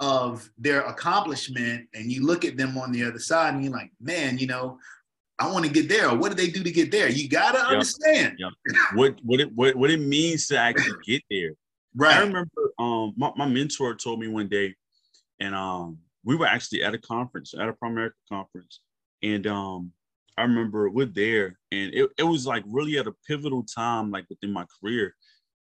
[0.00, 3.92] of their accomplishment and you look at them on the other side and you're like,
[4.00, 4.78] man, you know,
[5.38, 6.10] I want to get there.
[6.10, 7.08] Or what do they do to get there?
[7.08, 7.68] You gotta yep.
[7.68, 8.52] understand yep.
[8.94, 11.52] what what it what, what it means to actually get there.
[11.94, 12.16] Right.
[12.16, 14.74] I remember um my, my mentor told me one day,
[15.40, 18.80] and um we were actually at a conference, at a Primerica conference.
[19.22, 19.92] And um,
[20.36, 24.26] I remember we're there and it, it was like really at a pivotal time, like
[24.28, 25.14] within my career.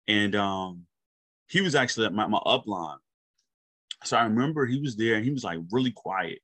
[0.08, 0.82] And um,
[1.48, 2.98] he was actually at my, my upline.
[4.04, 6.40] So I remember he was there and he was like really quiet.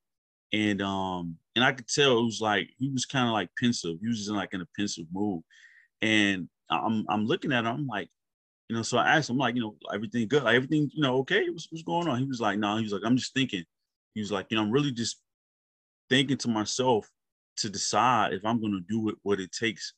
[0.53, 3.96] And um, and I could tell it was like he was kind of like pensive.
[4.01, 5.42] He was just in like in a pensive mood.
[6.03, 8.09] And I'm I'm looking at him, I'm like,
[8.68, 11.18] you know, so I asked him, like, you know, everything good, like everything, you know,
[11.18, 12.18] okay, what's, what's going on?
[12.18, 13.64] He was like, no, he was like, I'm just thinking
[14.14, 15.20] he was like, you know, I'm really just
[16.09, 17.09] thinking to myself
[17.59, 19.94] to decide if I'm going to do it, what it takes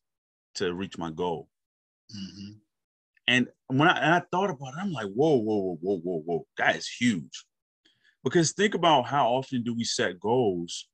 [0.56, 1.48] to reach my goal.
[2.14, 2.52] Mm-hmm.
[3.26, 6.22] And when I, and I thought about it, I'm like, whoa, whoa, whoa, whoa, whoa,
[6.24, 7.44] whoa, that is huge.
[8.22, 10.88] Because think about how often do we set goals,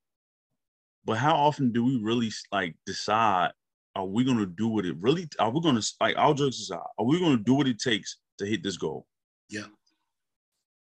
[1.05, 3.51] but how often do we really like decide,
[3.97, 6.61] are we going to do what it really, are we going to, like, our jokes
[6.61, 9.07] aside, are we going to do what it takes to hit this goal?
[9.49, 9.67] Yeah.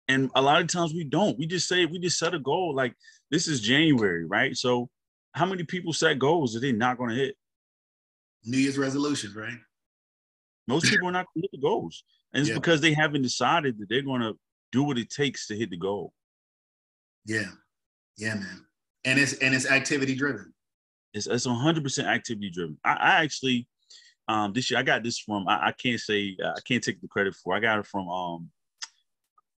[0.09, 1.39] And a lot of times we don't.
[1.39, 2.75] We just say we just set a goal.
[2.75, 2.95] Like
[3.31, 4.57] this is January, right?
[4.57, 4.89] So
[5.33, 7.37] how many people set goals that they're not going to hit?
[8.45, 9.59] New Year's resolutions, right?
[10.67, 12.55] Most people are not going to hit the goals, and it's yeah.
[12.55, 14.35] because they haven't decided that they're going to
[14.73, 16.13] do what it takes to hit the goal.
[17.25, 17.51] Yeah,
[18.17, 18.65] yeah, man.
[19.05, 20.53] And it's and it's activity driven.
[21.15, 22.79] It's it's 100 percent activity driven.
[22.85, 23.67] I, I actually
[24.29, 27.01] um this year I got this from I, I can't say uh, I can't take
[27.01, 27.55] the credit for.
[27.55, 28.51] I got it from um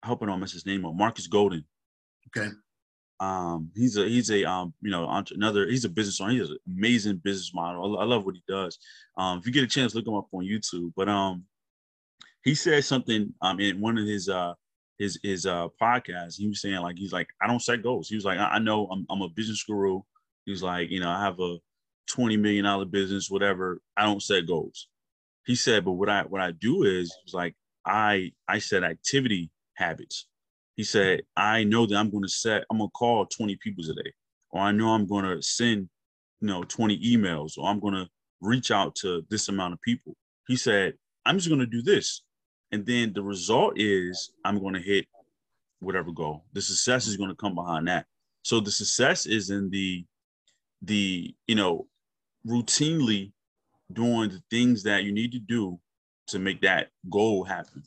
[0.03, 0.95] I hope I don't mess his name up.
[0.95, 1.65] Marcus Golden.
[2.29, 2.51] Okay.
[3.21, 6.33] Um, he's a he's a um you know another he's a business owner.
[6.33, 7.99] He's an amazing business model.
[7.99, 8.79] I, I love what he does.
[9.17, 10.93] Um, if you get a chance, look him up on YouTube.
[10.97, 11.45] But um,
[12.45, 14.55] he said something um in one of his uh
[14.99, 16.37] his his uh podcasts.
[16.37, 18.09] He was saying like he's like I don't set goals.
[18.09, 20.01] He was like I, I know I'm I'm a business guru.
[20.45, 21.57] He was like you know I have a
[22.07, 23.81] twenty million dollar business whatever.
[23.97, 24.89] I don't set goals.
[25.45, 29.51] He said, but what I what I do is was like I I set activity
[29.79, 30.27] habits.
[30.77, 33.83] He said, I know that I'm going to set, I'm going to call 20 people
[33.83, 34.13] today,
[34.51, 35.89] or I know I'm going to send,
[36.41, 38.07] you know, 20 emails, or I'm going to
[38.41, 40.15] reach out to this amount of people.
[40.47, 42.23] He said, I'm just going to do this.
[42.71, 45.07] And then the result is I'm going to hit
[45.81, 46.45] whatever goal.
[46.53, 48.07] The success is going to come behind that.
[48.43, 50.05] So the success is in the,
[50.83, 51.89] the, you know,
[52.47, 53.33] routinely
[53.93, 55.81] doing the things that you need to do
[56.29, 57.83] to make that goal happen.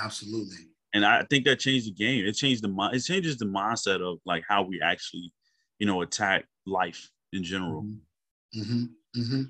[0.00, 2.24] Absolutely and I think that changed the game.
[2.26, 2.96] It changed the mind.
[2.96, 5.32] It changes the mindset of like how we actually,
[5.78, 7.82] you know, attack life in general.
[7.82, 8.60] Mm-hmm.
[8.60, 9.20] Mm-hmm.
[9.20, 9.42] mm-hmm.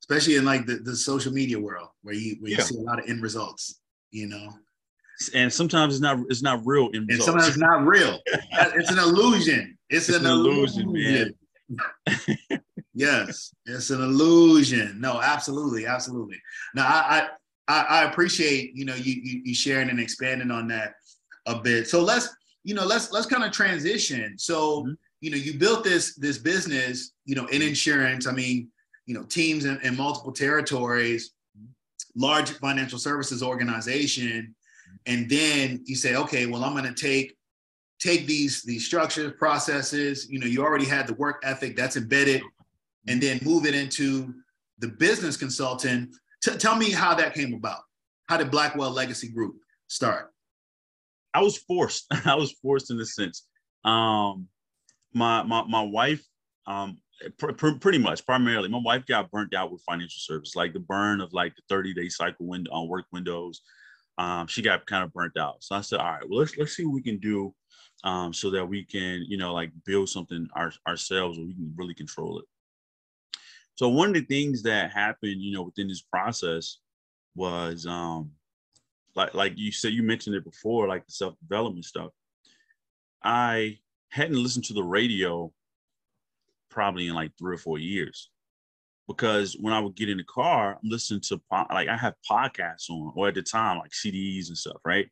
[0.00, 2.64] Especially in like the, the social media world where you where you yeah.
[2.64, 4.50] see a lot of end results, you know.
[5.34, 7.10] And sometimes it's not it's not real end results.
[7.10, 8.18] And sometimes it's not real.
[8.26, 9.78] it's an illusion.
[9.88, 11.34] It's, it's an, an, illusion, illusion.
[11.70, 12.60] man.
[12.94, 15.00] yes, it's an illusion.
[15.00, 16.40] No, absolutely, absolutely.
[16.74, 17.28] Now I, I,
[17.68, 20.94] I appreciate you know you, you, you sharing and expanding on that
[21.46, 21.88] a bit.
[21.88, 22.28] So let's
[22.62, 24.38] you know let's let's kind of transition.
[24.38, 24.92] So mm-hmm.
[25.20, 28.26] you know you built this this business you know in insurance.
[28.26, 28.68] I mean
[29.06, 31.32] you know teams in, in multiple territories,
[32.16, 34.54] large financial services organization,
[35.06, 37.36] and then you say okay well I'm going to take
[38.00, 42.42] take these these structures processes you know you already had the work ethic that's embedded
[43.08, 44.34] and then move it into
[44.78, 47.80] the business consultant T- tell me how that came about.
[48.28, 50.30] How did Blackwell Legacy Group start?
[51.32, 52.06] I was forced.
[52.26, 53.46] I was forced in a sense.
[53.84, 54.48] Um,
[55.14, 56.22] my my my wife,
[56.66, 56.98] um,
[57.38, 60.80] pr- pr- pretty much primarily, my wife got burnt out with financial service, like the
[60.80, 63.62] burn of like the 30 day cycle window on work windows.
[64.18, 65.56] Um, she got kind of burnt out.
[65.64, 67.54] So I said, all right, well, let's let's see what we can do
[68.04, 71.72] um, so that we can, you know, like build something our, ourselves where we can
[71.76, 72.44] really control it.
[73.76, 76.78] So one of the things that happened, you know, within this process
[77.34, 78.30] was um,
[79.16, 82.10] like like you said, you mentioned it before, like the self development stuff.
[83.22, 83.78] I
[84.10, 85.52] hadn't listened to the radio
[86.70, 88.30] probably in like three or four years
[89.08, 92.90] because when I would get in the car, I'm listening to like I have podcasts
[92.90, 95.08] on, or at the time like CDs and stuff, right?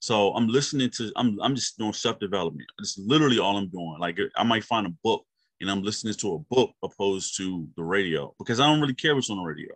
[0.00, 2.68] So I'm listening to I'm I'm just doing self development.
[2.78, 3.96] It's literally all I'm doing.
[3.98, 5.24] Like I might find a book
[5.60, 9.14] and I'm listening to a book opposed to the radio because I don't really care
[9.14, 9.72] what's on the radio.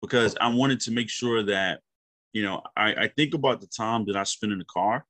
[0.00, 1.80] Because I wanted to make sure that
[2.32, 5.04] you know I, I think about the time that I spend in the car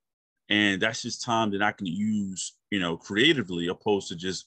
[0.49, 4.47] and that's just time that I can use you know creatively opposed to just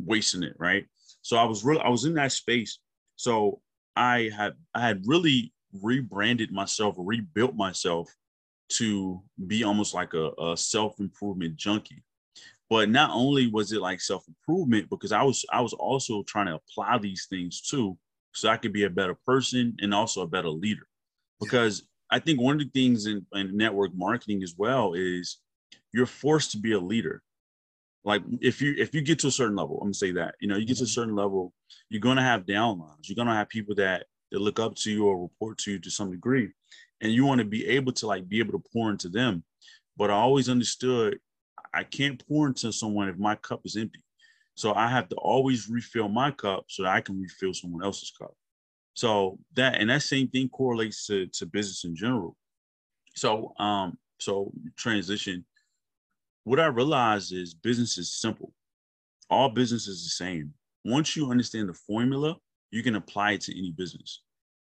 [0.00, 0.86] wasting it right?
[1.22, 2.78] So I was really I was in that space.
[3.16, 3.60] So
[3.96, 8.14] I had I had really rebranded myself rebuilt myself
[8.68, 12.02] to be almost like a, a self-improvement junkie
[12.74, 16.56] but not only was it like self-improvement because i was i was also trying to
[16.56, 17.96] apply these things too
[18.32, 20.88] so i could be a better person and also a better leader
[21.40, 22.16] because yeah.
[22.16, 25.38] i think one of the things in, in network marketing as well is
[25.92, 27.22] you're forced to be a leader
[28.04, 30.48] like if you if you get to a certain level i'm gonna say that you
[30.48, 31.00] know you get to a mm-hmm.
[31.00, 31.52] certain level
[31.90, 35.22] you're gonna have downlines you're gonna have people that that look up to you or
[35.22, 36.50] report to you to some degree
[37.00, 39.44] and you want to be able to like be able to pour into them
[39.96, 41.20] but i always understood
[41.74, 44.00] i can't pour into someone if my cup is empty.
[44.54, 48.12] So i have to always refill my cup so that i can refill someone else's
[48.18, 48.34] cup.
[48.94, 52.36] So that and that same thing correlates to, to business in general.
[53.14, 55.44] So um so transition.
[56.44, 58.52] What i realized is business is simple.
[59.30, 60.52] All business is the same.
[60.84, 62.36] Once you understand the formula
[62.70, 64.22] you can apply it to any business.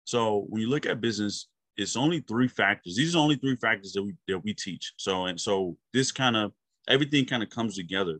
[0.03, 2.95] So when you look at business it's only three factors.
[2.95, 4.93] These are only three factors that we that we teach.
[4.97, 6.51] So and so this kind of
[6.87, 8.19] everything kind of comes together.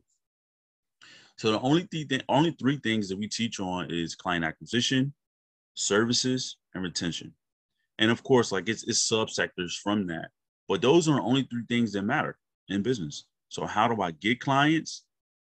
[1.37, 5.13] So the only th- only three things that we teach on is client acquisition,
[5.73, 7.33] services, and retention.
[7.99, 10.29] And of course, like it's it's subsectors from that.
[10.67, 12.37] But those are the only three things that matter
[12.69, 13.25] in business.
[13.49, 15.03] So how do I get clients?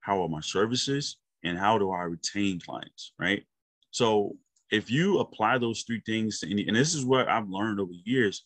[0.01, 1.17] How are my services?
[1.43, 3.13] And how do I retain clients?
[3.19, 3.45] Right.
[3.91, 4.37] So
[4.71, 7.93] if you apply those three things to any, and this is what I've learned over
[8.05, 8.45] years,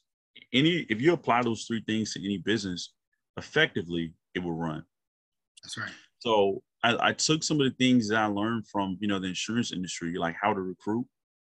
[0.53, 2.93] any if you apply those three things to any business,
[3.37, 4.85] effectively it will run.
[5.63, 5.91] That's right.
[6.19, 9.29] So I, I took some of the things that I learned from you know the
[9.29, 11.07] insurance industry, like how to recruit.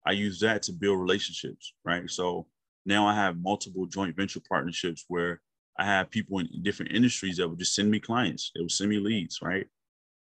[0.07, 2.09] I use that to build relationships, right?
[2.09, 2.47] So
[2.85, 5.41] now I have multiple joint venture partnerships where
[5.77, 8.51] I have people in different industries that would just send me clients.
[8.55, 9.65] They would send me leads, right?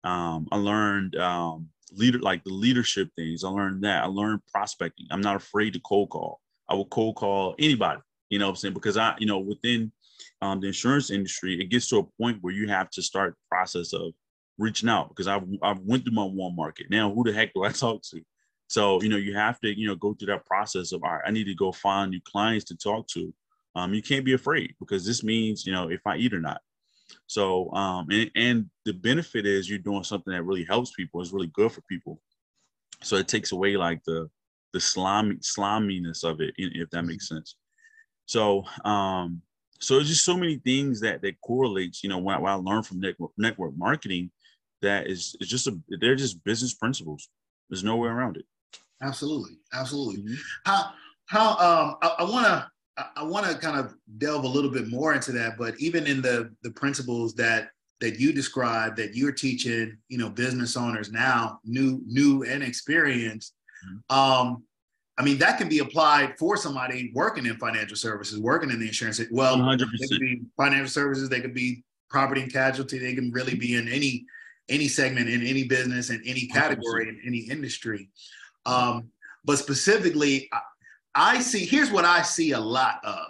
[0.05, 3.44] Um, I learned um, leader like the leadership things.
[3.44, 4.03] I learned that.
[4.03, 5.07] I learned prospecting.
[5.11, 6.40] I'm not afraid to cold call.
[6.68, 8.75] I will cold call anybody, you know what I'm saying?
[8.75, 9.92] Because I, you know, within
[10.43, 13.57] um, the insurance industry, it gets to a point where you have to start the
[13.57, 14.13] process of
[14.59, 16.87] reaching out because I've, I've went through my warm market.
[16.91, 18.21] Now, who the heck do I talk to?
[18.67, 21.23] So, you know, you have to, you know, go through that process of, all right,
[21.27, 23.33] I need to go find new clients to talk to.
[23.77, 26.61] Um, you can't be afraid because this means, you know, if I eat or not.
[27.27, 31.21] So, um, and, and the benefit is you're doing something that really helps people.
[31.21, 32.21] It's really good for people.
[33.03, 34.29] So it takes away like the
[34.73, 37.57] the slimy sliminess of it, if that makes sense.
[38.25, 39.43] So, um,
[39.83, 42.03] so it's just so many things that that correlates.
[42.03, 44.31] You know, what, I learned from network network marketing,
[44.81, 47.29] that is it's just a they're just business principles.
[47.68, 48.45] There's no way around it.
[49.03, 50.23] Absolutely, absolutely.
[50.23, 50.35] Mm-hmm.
[50.64, 50.92] How
[51.27, 52.71] how um I, I want to
[53.16, 56.23] I want to kind of delve a little bit more into that, but even in
[56.23, 61.59] the the principles that that you described that you're teaching, you know, business owners now,
[61.64, 64.16] new new and experienced, mm-hmm.
[64.16, 64.62] um,
[65.23, 68.89] I mean, that can be applied for somebody working in financial services, working in the
[68.89, 69.21] insurance.
[69.31, 69.79] Well, 100%.
[69.79, 73.77] they could be financial services, they could be property and casualty, they can really be
[73.77, 74.27] in any
[74.69, 77.09] any segment in any business in any category 100%.
[77.09, 78.11] in any industry.
[78.67, 79.11] Um,
[79.44, 80.51] but specifically,
[81.15, 83.27] I see, here's what I see a lot of.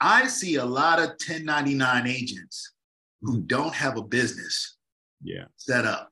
[0.00, 2.72] I see a lot of 1099 agents
[3.20, 4.78] who don't have a business
[5.22, 5.44] yeah.
[5.56, 6.10] set up.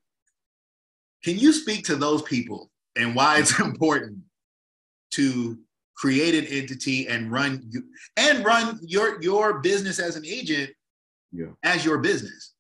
[1.25, 4.19] Can you speak to those people and why it's important
[5.13, 5.59] to
[5.97, 7.83] create an entity and run you
[8.17, 10.71] and run your your business as an agent
[11.33, 11.47] yeah.
[11.63, 12.55] as your business?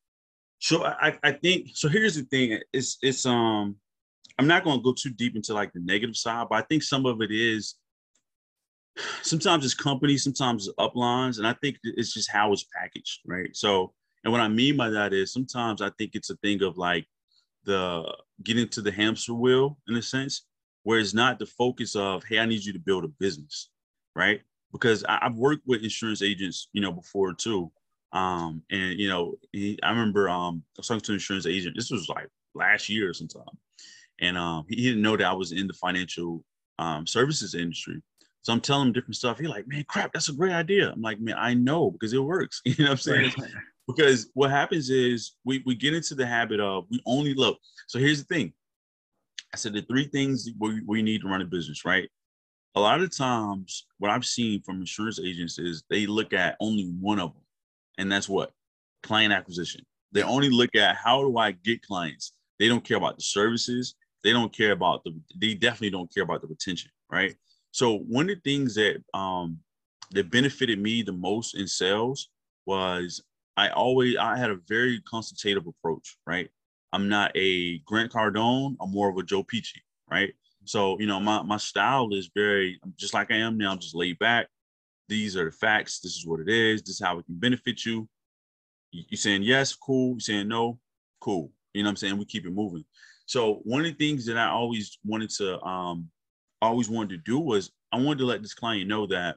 [0.59, 2.59] So I, I think so here's the thing.
[2.73, 3.77] It's it's um
[4.39, 7.07] I'm not gonna go too deep into like the negative side, but I think some
[7.07, 7.77] of it is
[9.23, 13.55] sometimes it's companies, sometimes it's uplines, and I think it's just how it's packaged, right?
[13.55, 13.93] So,
[14.25, 17.07] and what I mean by that is sometimes I think it's a thing of like
[17.65, 18.05] the
[18.43, 20.47] getting to the hamster wheel in a sense,
[20.87, 23.71] where it's not the focus of, hey, I need you to build a business,
[24.15, 24.41] right?
[24.71, 27.73] Because I, have worked with insurance agents, you know, before too.
[28.13, 31.75] Um, and you know, he, I remember um I was talking to an insurance agent.
[31.77, 33.43] This was like last year or sometime.
[34.21, 36.45] And um he, he didn't know that I was in the financial
[36.79, 38.01] um services industry.
[38.43, 39.41] So I'm telling him different stuff.
[39.41, 40.93] He's like, man, crap, that's a great idea.
[40.93, 42.63] I'm like, man, I know because it works.
[42.65, 43.33] You know what I'm saying?
[43.89, 47.59] because what happens is we, we get into the habit of we only look.
[47.89, 48.53] So here's the thing.
[49.57, 52.11] I said the three things we, we need to run a business, right?
[52.75, 56.93] A lot of times, what I've seen from insurance agents is they look at only
[57.01, 57.43] one of them,
[57.97, 58.53] and that's what
[59.03, 59.81] client acquisition.
[60.13, 62.33] They only look at how do I get clients.
[62.59, 63.95] They don't care about the services.
[64.23, 65.19] They don't care about the.
[65.41, 67.35] They definitely don't care about the retention, right?
[67.71, 69.59] So one of the things that um,
[70.11, 72.29] that benefited me the most in sales
[72.67, 73.25] was
[73.57, 76.51] I always I had a very consultative approach, right?
[76.97, 80.33] I'm not a Grant Cardone, I'm more of a Joe Pesci, right?
[80.65, 83.95] So, you know, my my style is very just like I am now, I'm just
[83.95, 84.47] laid back.
[85.07, 87.85] These are the facts, this is what it is, this is how it can benefit
[87.85, 88.09] you.
[88.93, 90.79] You saying yes, cool, you saying no,
[91.21, 91.53] cool.
[91.75, 92.17] You know what I'm saying?
[92.17, 92.87] We keep it moving.
[93.27, 96.09] So one of the things that I always wanted to um
[96.63, 99.37] always wanted to do was I wanted to let this client know that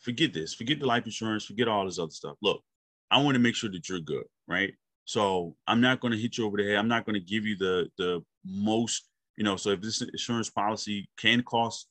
[0.00, 2.36] forget this, forget the life insurance, forget all this other stuff.
[2.42, 2.60] Look,
[3.08, 4.74] I want to make sure that you're good, right?
[5.08, 6.76] So I'm not going to hit you over the head.
[6.76, 9.56] I'm not going to give you the the most, you know.
[9.56, 11.88] So if this insurance policy can cost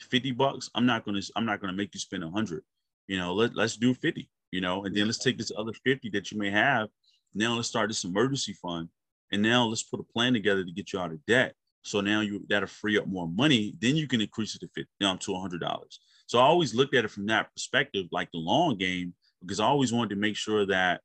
[0.00, 2.62] 50 bucks, I'm not going to I'm not going to make you spend 100.
[3.06, 4.30] You know, let let's do 50.
[4.50, 6.88] You know, and then let's take this other 50 that you may have.
[7.34, 8.88] Now let's start this emergency fund,
[9.30, 11.52] and now let's put a plan together to get you out of debt.
[11.82, 13.74] So now you that'll free up more money.
[13.78, 15.60] Then you can increase it to 50 down to $100.
[16.28, 19.12] So I always looked at it from that perspective, like the long game
[19.42, 21.02] because I always wanted to make sure that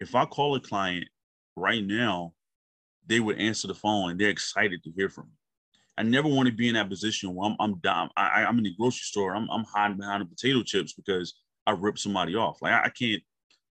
[0.00, 1.06] if I call a client
[1.56, 2.32] right now,
[3.06, 5.32] they would answer the phone and they're excited to hear from me.
[5.98, 8.10] I never want to be in that position where I'm I'm dumb.
[8.16, 9.34] I, I'm in the grocery store.
[9.34, 11.34] I'm I'm hiding behind the potato chips because
[11.66, 12.60] I ripped somebody off.
[12.60, 13.22] Like I, I can't.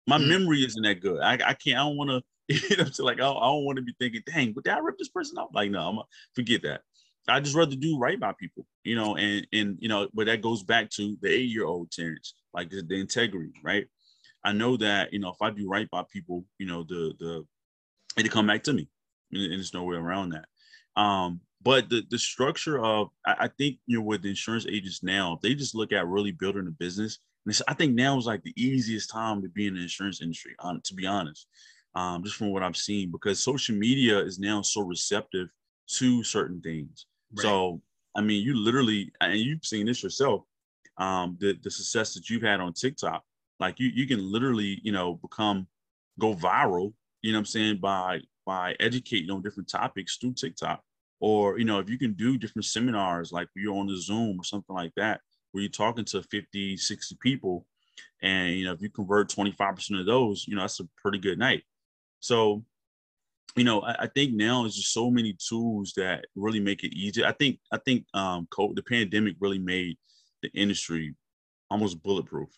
[0.06, 0.28] My mm.
[0.28, 1.22] memory isn't that good.
[1.22, 1.78] I, I can't.
[1.78, 2.22] I don't want to.
[2.70, 4.80] You know, to like I, I don't want to be thinking, dang, but did I
[4.80, 5.52] rip this person off?
[5.54, 6.04] Like no, I'm a,
[6.34, 6.82] forget that.
[7.28, 10.42] I just rather do right by people, you know, and and you know, but that
[10.42, 13.86] goes back to the eight year old Terrence, like the integrity, right?
[14.44, 17.46] I know that you know if I do right by people, you know the the
[18.18, 18.88] it'll come back to me,
[19.32, 21.02] and there's no way around that.
[21.02, 25.40] Um, but the the structure of I, I, think you know with insurance agents now,
[25.42, 27.20] they just look at really building a business.
[27.46, 30.56] And I think now is like the easiest time to be in the insurance industry,
[30.60, 31.48] um, to be honest,
[31.96, 35.48] um, just from what I've seen, because social media is now so receptive
[35.98, 37.08] to certain things.
[37.36, 37.44] Right.
[37.44, 37.82] So
[38.16, 40.44] I mean, you literally, and you've seen this yourself,
[40.98, 43.24] um, the the success that you've had on TikTok
[43.60, 45.68] like you you can literally, you know, become
[46.20, 50.82] go viral, you know what I'm saying, by by educating on different topics through TikTok.
[51.22, 54.44] Or, you know, if you can do different seminars like you're on the Zoom or
[54.44, 55.20] something like that,
[55.52, 57.66] where you're talking to 50, 60 people,
[58.22, 61.38] and you know, if you convert 25% of those, you know, that's a pretty good
[61.38, 61.64] night.
[62.22, 62.64] So,
[63.56, 66.96] you know, I, I think now is just so many tools that really make it
[66.96, 67.26] easy.
[67.26, 69.98] I think I think um the pandemic really made
[70.42, 71.16] the industry
[71.70, 72.50] almost bulletproof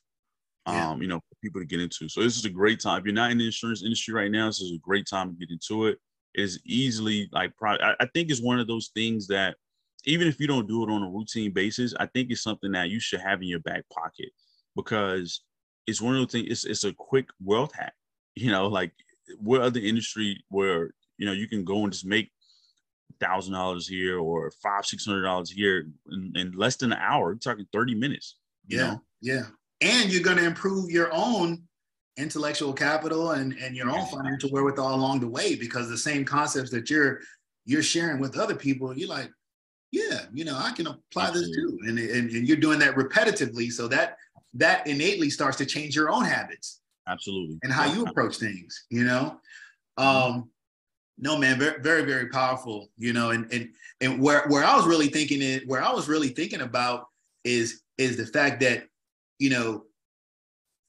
[0.68, 0.90] yeah.
[0.90, 2.08] um, you know, for people to get into.
[2.08, 3.00] So this is a great time.
[3.00, 5.40] If you're not in the insurance industry right now, this is a great time to
[5.40, 5.98] get into it.
[6.34, 9.56] It's easily like probably I, I think it's one of those things that
[10.06, 12.90] even if you don't do it on a routine basis, I think it's something that
[12.90, 14.30] you should have in your back pocket
[14.76, 15.42] because
[15.88, 17.94] it's one of those things, it's it's a quick wealth hack.
[18.34, 18.94] You know, like
[19.40, 22.32] what other industry where you know you can go and just make
[23.20, 27.32] thousand dollars here or five, six hundred dollars here in, in, less than an hour.
[27.32, 28.38] You're talking 30 minutes.
[28.70, 28.78] yeah.
[28.78, 29.02] Know?
[29.22, 29.44] Yeah
[29.82, 31.62] and you're going to improve your own
[32.18, 36.70] intellectual capital and, and your own financial wherewithal along the way because the same concepts
[36.70, 37.22] that you're
[37.66, 39.32] you're sharing with other people you're like
[39.92, 41.80] yeah you know i can apply this too.
[41.88, 44.18] And, and, and you're doing that repetitively so that
[44.54, 46.82] that innately starts to change your own habits.
[47.08, 47.58] Absolutely.
[47.64, 49.38] And how you approach things you know?
[50.00, 50.34] Mm-hmm.
[50.34, 50.50] um
[51.18, 53.32] no man very very very powerful you know?
[53.32, 53.70] And and
[54.02, 57.08] and where where i was really thinking it where i was really thinking about
[57.44, 58.88] is is the fact that
[59.42, 59.86] you know,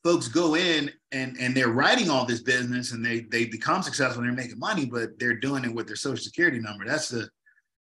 [0.05, 4.23] folks go in and and they're writing all this business and they they become successful
[4.23, 6.85] and they're making money, but they're doing it with their social security number.
[6.85, 7.31] That's the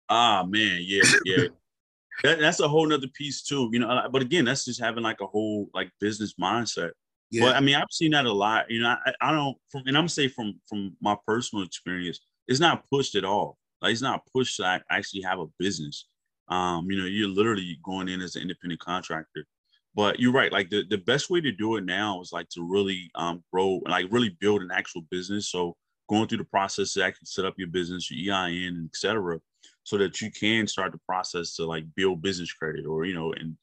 [0.08, 1.44] ah man, yeah, yeah.
[2.22, 4.08] that, that's a whole nother piece too, you know.
[4.12, 6.92] But again, that's just having like a whole like business mindset.
[7.32, 7.46] Yeah.
[7.46, 8.70] But I mean, I've seen that a lot.
[8.70, 12.60] You know, I, I don't from and I'm say from from my personal experience, it's
[12.60, 13.58] not pushed at all.
[13.82, 16.06] Like it's not pushed to actually have a business.
[16.46, 19.46] Um, you know, you're literally going in as an independent contractor
[19.94, 22.62] but you're right like the, the best way to do it now is like to
[22.62, 25.76] really um, grow like really build an actual business so
[26.10, 29.38] going through the process to actually set up your business, your EIN, et cetera,
[29.84, 33.32] so that you can start the process to like build business credit or, you know,
[33.32, 33.56] and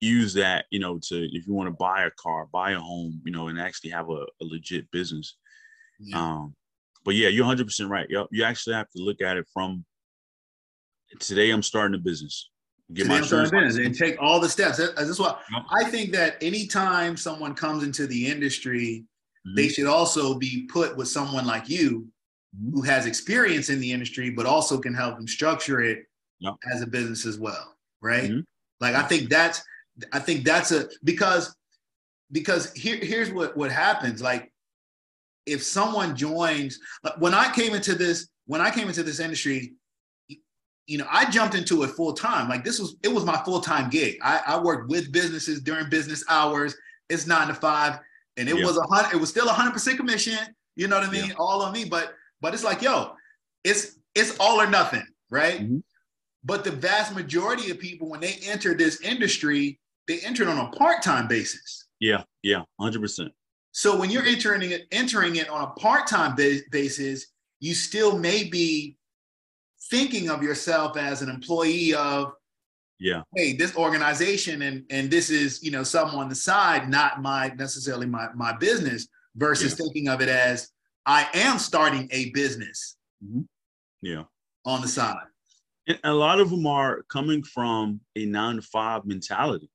[0.00, 3.20] use that, you know, to if you want to buy a car, buy a home,
[3.24, 5.36] you know, and actually have a, a legit business.
[5.98, 6.18] Yeah.
[6.18, 6.54] Um,
[7.04, 8.06] but yeah, you're 100% right.
[8.08, 9.84] You, you actually have to look at it from
[11.18, 12.48] today I'm starting a business.
[12.94, 14.78] Get my starting and take all the steps.
[15.18, 15.62] What yep.
[15.70, 19.04] I think that anytime someone comes into the industry,
[19.46, 19.56] mm-hmm.
[19.56, 22.08] they should also be put with someone like you
[22.56, 22.72] mm-hmm.
[22.72, 26.06] who has experience in the industry, but also can help them structure it
[26.40, 26.54] yep.
[26.72, 27.76] as a business as well.
[28.00, 28.30] Right.
[28.30, 28.40] Mm-hmm.
[28.80, 29.62] Like I think that's
[30.12, 31.54] I think that's a because
[32.32, 34.52] because here here's what what happens like
[35.46, 36.78] if someone joins
[37.18, 39.74] when I came into this when I came into this industry
[40.88, 43.60] you know I jumped into it full time like this was it was my full
[43.60, 46.74] time gig I, I worked with businesses during business hours
[47.08, 48.00] it's nine to five
[48.36, 48.64] and it yeah.
[48.64, 50.38] was a hundred it was still a hundred percent commission
[50.74, 51.34] you know what I mean yeah.
[51.38, 53.12] all on me but but it's like yo
[53.62, 55.78] it's it's all or nothing right mm-hmm.
[56.44, 59.78] but the vast majority of people when they enter this industry
[60.08, 61.86] they entered on a part-time basis.
[62.00, 63.28] Yeah, yeah, 100%.
[63.72, 67.26] So when you're entering it, entering it on a part-time basis,
[67.60, 68.96] you still may be
[69.90, 72.32] thinking of yourself as an employee of
[72.98, 77.22] yeah hey this organization and and this is you know something on the side not
[77.22, 79.84] my necessarily my my business versus yeah.
[79.84, 80.70] thinking of it as
[81.06, 83.42] i am starting a business mm-hmm.
[84.02, 84.24] yeah
[84.64, 85.26] on the side
[85.86, 89.70] and a lot of them are coming from a nine to five mentality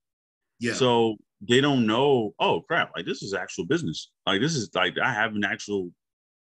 [0.64, 0.74] yeah.
[0.74, 4.12] So they don't know, oh crap, like this is actual business.
[4.26, 5.92] Like this is like I have an actual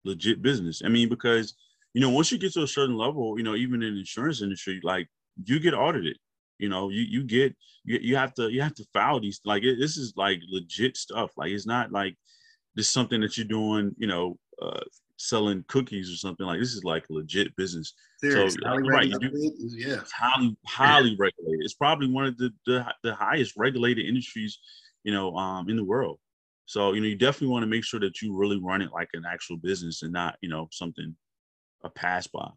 [0.04, 0.82] legit business.
[0.84, 1.54] I mean, because
[1.94, 4.42] you know, once you get to a certain level, you know, even in the insurance
[4.42, 5.08] industry, like
[5.44, 6.18] you get audited.
[6.58, 9.64] You know, you you get you, you have to you have to file these like
[9.64, 11.32] it, this is like legit stuff.
[11.38, 12.16] Like it's not like
[12.76, 14.82] this something that you're doing, you know, uh,
[15.16, 17.94] selling cookies or something like this is like legit business.
[18.18, 18.56] Serious.
[18.62, 19.32] So right, you do,
[19.78, 21.64] yeah, highly highly regulated.
[21.64, 24.60] It's probably one of the, the, the highest regulated industries,
[25.04, 26.20] you know, um, in the world.
[26.66, 29.10] So you know, you definitely want to make sure that you really run it like
[29.14, 31.16] an actual business and not you know something
[31.84, 32.50] a pass by.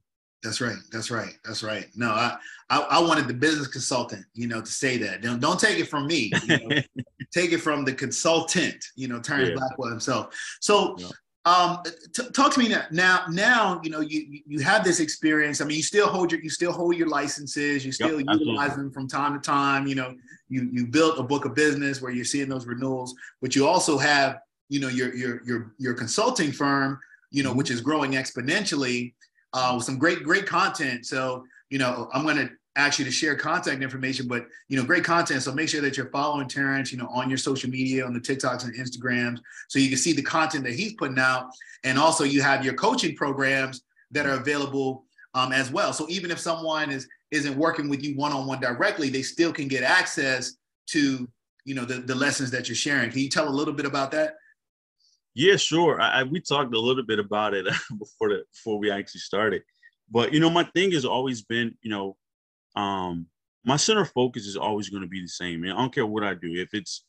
[0.42, 0.76] That's right.
[0.90, 1.34] That's right.
[1.44, 1.86] That's right.
[1.94, 2.36] No, I,
[2.68, 5.22] I, I wanted the business consultant, you know, to say that.
[5.22, 6.32] Don't don't take it from me.
[6.44, 6.82] You know?
[7.32, 9.54] take it from the consultant, you know, Terrence yeah.
[9.56, 10.34] Blackwell himself.
[10.60, 11.08] So yeah.
[11.44, 11.82] Um,
[12.14, 12.84] t- talk to me now.
[12.92, 15.60] Now, now you know you you have this experience.
[15.60, 17.84] I mean, you still hold your you still hold your licenses.
[17.84, 18.84] You still yep, utilize absolutely.
[18.84, 19.88] them from time to time.
[19.88, 20.14] You know,
[20.48, 23.98] you you built a book of business where you're seeing those renewals, but you also
[23.98, 27.00] have you know your your your your consulting firm.
[27.32, 27.58] You know, mm-hmm.
[27.58, 29.14] which is growing exponentially
[29.52, 31.06] uh, with some great great content.
[31.06, 34.84] So you know, I'm going to ask you to share contact information, but you know,
[34.84, 35.42] great content.
[35.42, 38.20] So make sure that you're following Terrence, you know, on your social media, on the
[38.20, 41.50] TikToks and Instagrams, so you can see the content that he's putting out.
[41.84, 45.04] And also you have your coaching programs that are available
[45.34, 45.92] um, as well.
[45.92, 49.82] So even if someone is isn't working with you one-on-one directly, they still can get
[49.82, 50.56] access
[50.88, 51.26] to,
[51.64, 53.10] you know, the, the lessons that you're sharing.
[53.10, 54.34] Can you tell a little bit about that?
[55.34, 56.00] Yeah, sure.
[56.00, 57.64] I, I we talked a little bit about it
[57.98, 59.62] before the before we actually started.
[60.10, 62.16] But you know, my thing has always been, you know,
[62.76, 63.26] um,
[63.64, 65.62] my center focus is always going to be the same.
[65.62, 66.54] Man, I don't care what I do.
[66.54, 67.04] If it's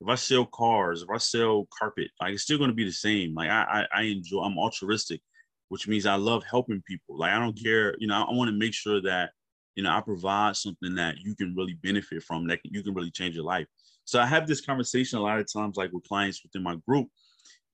[0.00, 2.92] if I sell cars, if I sell carpet, like it's still going to be the
[2.92, 3.34] same.
[3.34, 4.40] Like I, I, I enjoy.
[4.42, 5.20] I'm altruistic,
[5.68, 7.18] which means I love helping people.
[7.18, 7.94] Like I don't care.
[7.98, 9.30] You know, I want to make sure that
[9.74, 13.10] you know I provide something that you can really benefit from, that you can really
[13.10, 13.66] change your life.
[14.04, 17.08] So I have this conversation a lot of times, like with clients within my group,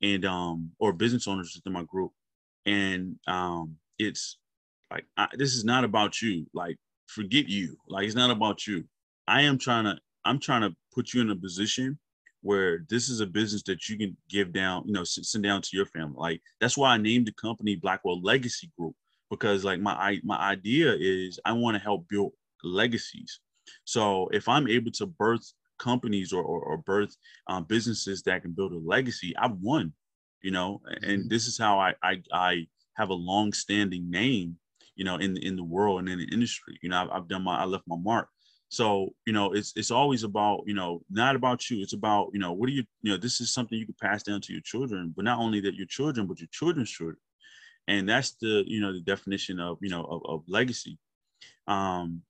[0.02, 2.12] and um, or business owners within my group,
[2.66, 4.38] and um, it's
[4.90, 6.46] like I, this is not about you.
[6.52, 6.76] Like
[7.06, 7.76] forget you.
[7.88, 8.84] Like it's not about you.
[9.26, 11.98] I am trying to I'm trying to put you in a position
[12.42, 15.76] where this is a business that you can give down, you know, send down to
[15.76, 16.16] your family.
[16.16, 18.94] Like that's why I named the company Blackwell Legacy Group
[19.30, 22.32] because like my my idea is I want to help build
[22.62, 23.40] legacies.
[23.84, 25.52] So if I'm able to birth
[25.90, 27.14] companies or, or, or birth
[27.50, 29.92] um, businesses that can build a legacy, I've won,
[30.46, 31.28] you know, and mm-hmm.
[31.32, 32.50] this is how I, I, I
[32.98, 34.58] have a long standing name
[34.94, 36.78] you know, in in the world and in the industry.
[36.82, 38.28] You know, I've, I've done my, I left my mark.
[38.68, 41.82] So, you know, it's it's always about, you know, not about you.
[41.82, 44.22] It's about, you know, what do you, you know, this is something you can pass
[44.22, 47.18] down to your children, but not only that your children, but your children's children.
[47.88, 50.98] And that's the, you know, the definition of, you know, of, of legacy.
[51.66, 52.22] Um,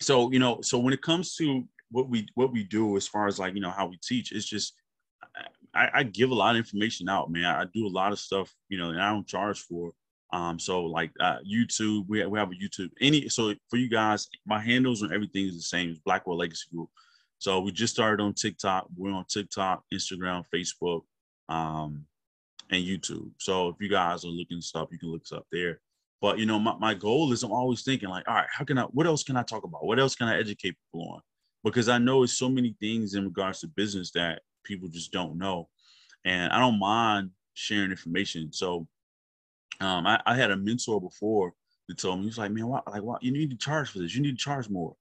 [0.00, 3.26] so, you know, so when it comes to what we what we do as far
[3.26, 4.74] as like, you know, how we teach, it's just
[5.74, 7.44] I, I give a lot of information out, man.
[7.44, 9.92] I do a lot of stuff, you know, and I don't charge for.
[10.32, 12.90] Um, so like uh, YouTube, we have, we have a YouTube.
[13.00, 15.90] Any so for you guys, my handles and everything is the same.
[15.90, 16.88] It's Blackwell Legacy Group.
[17.38, 18.86] So we just started on TikTok.
[18.96, 21.02] We're on TikTok, Instagram, Facebook,
[21.48, 22.06] um,
[22.70, 23.30] and YouTube.
[23.38, 25.80] So if you guys are looking stuff, you can look stuff there.
[26.20, 28.78] But you know, my, my goal is I'm always thinking like, all right, how can
[28.78, 29.84] I what else can I talk about?
[29.84, 31.20] What else can I educate people on?
[31.66, 35.36] Because I know it's so many things in regards to business that people just don't
[35.36, 35.68] know.
[36.24, 38.52] And I don't mind sharing information.
[38.52, 38.86] So
[39.80, 41.52] um, I, I had a mentor before
[41.88, 43.98] that told me, he was like, man, what like what you need to charge for
[43.98, 44.94] this, you need to charge more.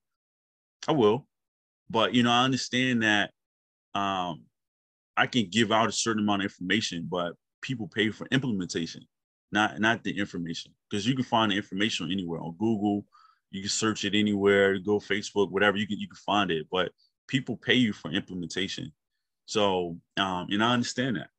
[0.87, 1.27] I will.
[1.89, 3.31] But you know, I understand that
[3.93, 4.43] um
[5.15, 9.03] I can give out a certain amount of information, but people pay for implementation,
[9.51, 10.73] not not the information.
[10.89, 13.05] Because you can find the information anywhere on Google,
[13.55, 16.67] you can search it anywhere, go Facebook, whatever you can you can find it.
[16.71, 16.91] But
[17.27, 18.91] people pay you for implementation.
[19.45, 21.29] So um, and I understand that.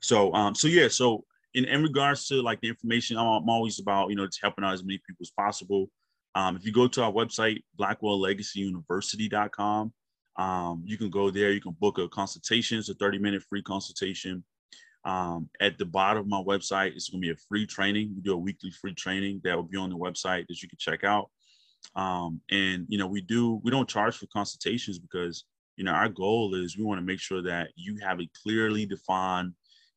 [0.00, 3.78] So um, so yeah, so in, in regards to like the information, I'm, I'm always
[3.78, 5.88] about, you know, just helping out as many people as possible.
[6.34, 9.92] Um, if you go to our website, blackwelllegacyuniversity.com,
[10.36, 13.62] um, you can go there, you can book a consultation, it's a 30 minute free
[13.62, 14.42] consultation.
[15.04, 18.14] Um, at the bottom of my website, it's going to be a free training.
[18.16, 20.78] We do a weekly free training that will be on the website that you can
[20.78, 21.30] check out.
[21.94, 25.44] Um, and you know, we do we don't charge for consultations because
[25.76, 28.86] you know our goal is we want to make sure that you have a clearly
[28.86, 29.52] defined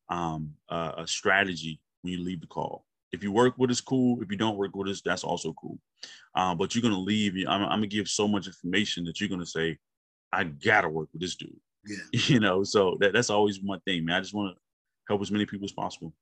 [0.08, 2.84] um, uh, a strategy when you leave the call.
[3.12, 4.22] If you work with us, cool.
[4.22, 5.78] If you don't work with us, that's also cool.
[6.34, 7.34] Um, but you're gonna leave.
[7.48, 9.78] I'm, I'm, gonna give so much information that you're gonna say,
[10.32, 11.56] I gotta work with this dude.
[11.86, 11.96] Yeah.
[12.12, 14.16] You know, so that, that's always one thing, man.
[14.16, 14.60] I just want to
[15.08, 16.12] help as many people as possible.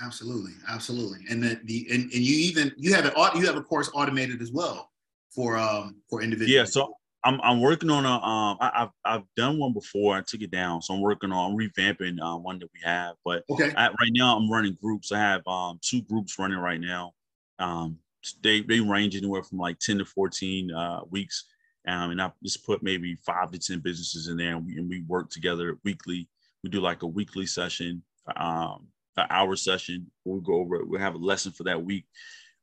[0.00, 1.20] Absolutely, absolutely.
[1.30, 4.42] And the, the and, and you even you have it you have a course automated
[4.42, 4.90] as well
[5.30, 6.50] for um for individuals.
[6.50, 6.64] Yeah.
[6.64, 10.16] So I'm I'm working on a um I, have I've done one before.
[10.16, 13.14] I took it down, so I'm working on revamping uh, one that we have.
[13.24, 15.12] But okay, I, right now I'm running groups.
[15.12, 17.12] I have um two groups running right now.
[17.58, 17.98] Um,
[18.42, 21.44] they they range anywhere from like ten to fourteen uh, weeks.
[21.86, 24.88] Um, and I just put maybe five to ten businesses in there, and we, and
[24.88, 26.28] we work together weekly.
[26.62, 28.02] We do like a weekly session,
[28.36, 28.86] um,
[29.16, 30.10] an hour session.
[30.24, 30.84] We'll go over.
[30.84, 32.06] We'll have a lesson for that week.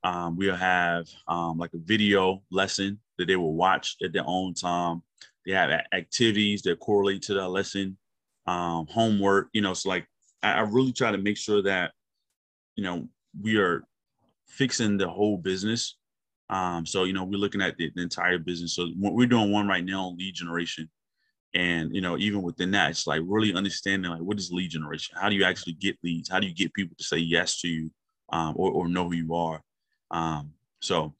[0.03, 4.53] Um, we'll have um, like a video lesson that they will watch at their own
[4.53, 5.03] time.
[5.45, 7.97] They have activities that correlate to that lesson,
[8.47, 9.49] um, homework.
[9.53, 10.07] You know, so like
[10.41, 11.91] I, I really try to make sure that
[12.75, 13.07] you know
[13.39, 13.83] we are
[14.47, 15.97] fixing the whole business.
[16.49, 18.75] Um, so you know we're looking at the, the entire business.
[18.75, 20.89] So what we're doing one right now on lead generation,
[21.53, 25.15] and you know even within that, it's like really understanding like what is lead generation?
[25.19, 26.29] How do you actually get leads?
[26.29, 27.91] How do you get people to say yes to you
[28.31, 29.61] um, or, or know who you are?
[30.11, 31.13] Um, so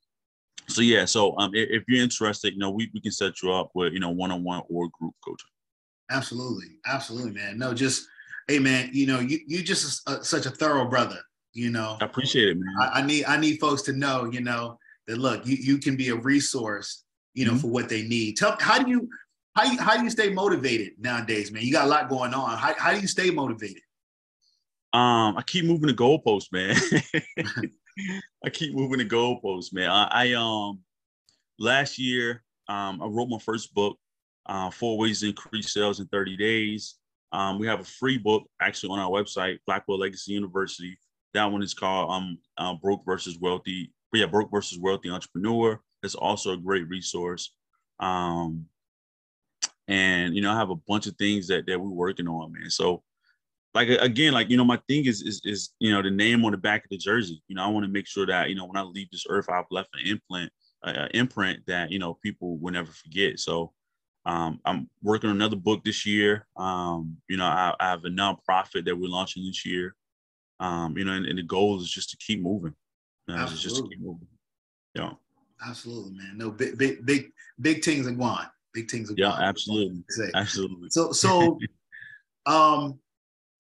[0.68, 3.72] so yeah, so um, if, you're interested, you know, we, we can set you up
[3.74, 5.50] with you know one-on-one or group coaching.
[6.10, 7.58] Absolutely, absolutely, man.
[7.58, 8.08] No, just
[8.48, 11.20] hey, man, you know, you you just a, such a thorough brother.
[11.54, 12.76] You know, I appreciate it, man.
[12.80, 14.78] I, I, need I need folks to know, you know,
[15.08, 17.04] that look, you you can be a resource,
[17.34, 17.62] you know, mm-hmm.
[17.62, 18.38] for what they need.
[18.38, 19.10] Tell how do you
[19.56, 21.64] how you how do you stay motivated nowadays, man?
[21.64, 22.58] You got a lot going on.
[22.58, 23.82] How how do you stay motivated?
[24.94, 26.76] Um, I keep moving the goalposts, man.
[28.46, 29.90] I keep moving the goalposts, man.
[29.90, 30.80] I, I um
[31.60, 33.98] last year um I wrote my first book,
[34.46, 36.96] uh, Four Ways to Increase Sales in 30 Days.
[37.34, 40.98] Um, we have a free book actually on our website, Blackwell Legacy University.
[41.34, 43.92] That one is called um uh, Broke versus Wealthy.
[44.14, 45.80] Yeah, Broke versus Wealthy Entrepreneur.
[46.04, 47.54] It's also a great resource.
[48.00, 48.66] Um,
[49.92, 52.70] and you know, I have a bunch of things that that we're working on, man.
[52.70, 53.04] So
[53.74, 56.52] like again, like you know, my thing is is is you know the name on
[56.52, 57.44] the back of the jersey.
[57.50, 59.50] You know, I want to make sure that you know when I leave this earth,
[59.50, 60.52] I've left an imprint,
[60.84, 63.40] uh, imprint that you know people will never forget.
[63.40, 63.74] So
[64.26, 66.48] um, I'm working on another book this year.
[66.56, 69.96] Um, you know, I, I, have a nonprofit that we're launching this year.
[70.60, 72.76] Um, you know, and, and, the goal is just to keep moving.
[73.28, 74.28] You know, just to keep moving.
[74.94, 75.14] Yeah.
[75.68, 76.38] Absolutely, man.
[76.38, 78.46] No big, big, big, big things are going.
[78.74, 80.02] Big things yeah, absolutely,
[80.34, 80.90] absolutely.
[80.90, 81.60] So, so,
[82.46, 83.00] um,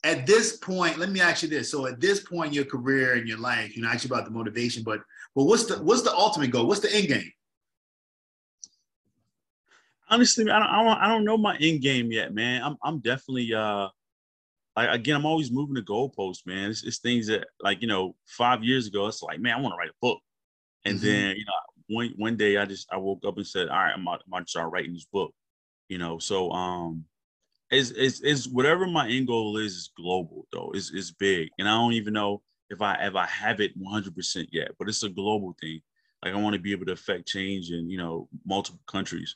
[0.03, 1.69] at this point, let me ask you this.
[1.69, 4.31] So at this point in your career and your life, you know, actually about the
[4.31, 5.01] motivation, but
[5.35, 6.67] but what's the what's the ultimate goal?
[6.67, 7.31] What's the end game?
[10.09, 12.63] Honestly, I don't, I don't, I don't know my end game yet, man.
[12.63, 13.89] I'm I'm definitely uh
[14.75, 16.71] like again, I'm always moving the goalpost, man.
[16.71, 19.73] It's, it's, things that like you know, five years ago, it's like, man, I want
[19.73, 20.19] to write a book,
[20.85, 21.05] and mm-hmm.
[21.05, 21.53] then you know,
[21.91, 24.33] one one day I just I woke up and said, all right, I'm about, I'm
[24.33, 25.33] about to start writing this book,
[25.89, 26.19] you know.
[26.19, 27.05] So um,
[27.71, 30.71] is is is whatever my end goal is is global though.
[30.73, 34.15] Is is big, and I don't even know if I if I have it 100
[34.15, 34.71] percent yet.
[34.79, 35.81] But it's a global thing.
[36.23, 39.35] Like I want to be able to affect change in you know multiple countries.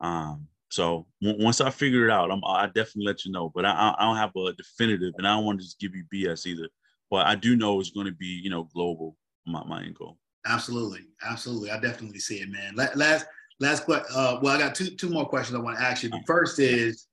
[0.00, 3.50] Um, so w- once I figure it out, I'm I definitely let you know.
[3.54, 6.04] But I I don't have a definitive, and I don't want to just give you
[6.12, 6.68] BS either.
[7.10, 9.16] But I do know it's going to be you know global.
[9.46, 10.18] My my end goal.
[10.46, 11.70] Absolutely, absolutely.
[11.70, 12.74] I definitely see it, man.
[12.74, 13.26] Last
[13.60, 14.06] last question.
[14.14, 16.10] Uh, well, I got two two more questions I want to ask you.
[16.10, 17.06] The first is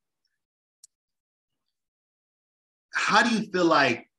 [2.94, 4.10] how do you feel like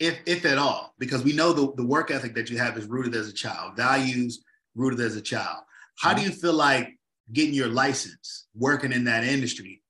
[0.00, 2.86] if if at all, because we know the, the work ethic that you have is
[2.86, 4.42] rooted as a child, values
[4.74, 5.62] rooted as a child.
[5.98, 6.98] How do you feel like
[7.32, 9.82] getting your license, working in that industry,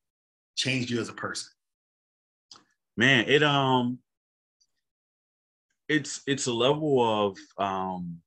[0.57, 1.49] changed you as a person?
[2.97, 4.01] Man, it um
[5.89, 8.21] it's it's a level of um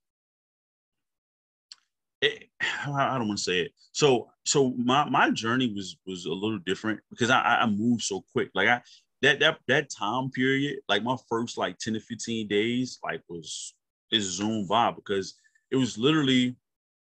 [2.88, 3.72] I don't want to say it.
[3.92, 8.24] So so my my journey was was a little different because I I moved so
[8.32, 8.50] quick.
[8.54, 8.82] Like I
[9.22, 13.74] that that that time period, like my first like 10 to 15 days, like was
[14.12, 15.36] is Zoom vibe because
[15.72, 16.56] it was literally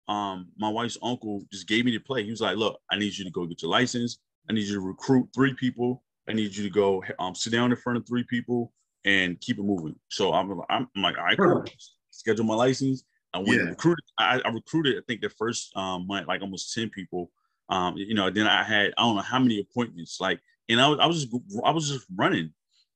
[0.09, 2.25] um my wife's uncle just gave me the play.
[2.25, 4.19] He was like, look, I need you to go get your license.
[4.49, 6.03] I need you to recruit three people.
[6.29, 8.73] I need you to go um sit down in front of three people
[9.05, 9.97] and keep it moving.
[10.09, 11.65] So I'm I'm, I'm like, all right, cool.
[12.11, 13.05] Schedule my license.
[13.35, 13.68] I went yeah.
[13.68, 14.05] recruited.
[14.18, 14.99] I, I, recruited.
[14.99, 17.30] I think the first um, month, like almost ten people.
[17.68, 20.20] Um, you know, then I had I don't know how many appointments.
[20.20, 22.53] Like, and I was I was just I was just running,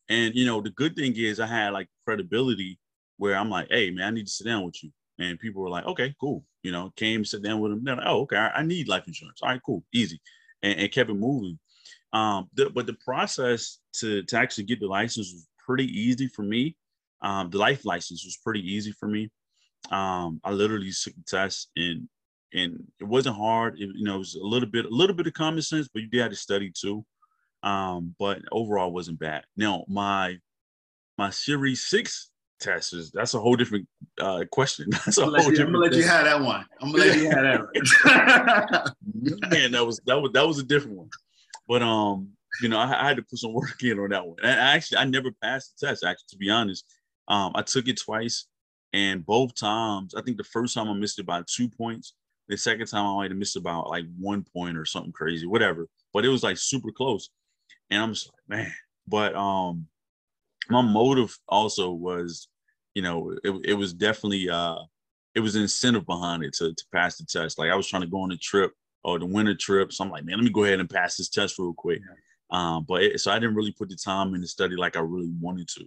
[0.08, 2.78] and you know the good thing is I had like credibility
[3.16, 5.70] where I'm like, hey man, I need to sit down with you, and people were
[5.70, 6.44] like, okay, cool.
[6.62, 7.84] You know, came sit down with them.
[7.84, 9.40] They're like, oh, okay, I, I need life insurance.
[9.42, 10.20] All right, cool, easy,
[10.62, 11.58] and, and kept it moving.
[12.12, 16.42] Um, the, but the process to to actually get the license was pretty easy for
[16.42, 16.76] me.
[17.22, 19.30] Um, the life license was pretty easy for me.
[19.90, 22.08] Um, I literally took the test and
[22.52, 23.74] and it wasn't hard.
[23.78, 26.02] It, you know, it was a little bit a little bit of common sense, but
[26.02, 27.04] you did have to study too.
[27.62, 29.44] Um, but overall wasn't bad.
[29.56, 30.38] Now my
[31.18, 32.30] my series six
[32.60, 33.86] test is that's a whole different
[34.20, 34.86] uh, question.
[34.90, 35.68] That's a I'm whole you, different.
[35.68, 36.64] I'm gonna let you have that one.
[36.80, 39.50] I'm gonna let you have that one.
[39.50, 41.10] Man, that was that was that was a different one.
[41.68, 42.30] But um,
[42.62, 44.36] you know, I, I, had to put some work in on that one.
[44.42, 46.04] And actually, I never passed the test.
[46.04, 46.84] Actually, to be honest,
[47.28, 48.46] um, I took it twice,
[48.92, 52.14] and both times, I think the first time I missed it by two points.
[52.48, 55.88] The second time I might have missed about like one point or something crazy, whatever.
[56.12, 57.28] But it was like super close,
[57.90, 58.72] and I'm just like, man.
[59.08, 59.86] But um,
[60.70, 62.48] my motive also was,
[62.94, 64.78] you know, it, it was definitely uh,
[65.34, 67.58] it was incentive behind it to to pass the test.
[67.58, 68.72] Like I was trying to go on a trip
[69.04, 71.28] or the winter trip, so I'm like, man, let me go ahead and pass this
[71.28, 72.00] test real quick.
[72.50, 75.00] Um, but it, so I didn't really put the time in the study like I
[75.00, 75.84] really wanted to.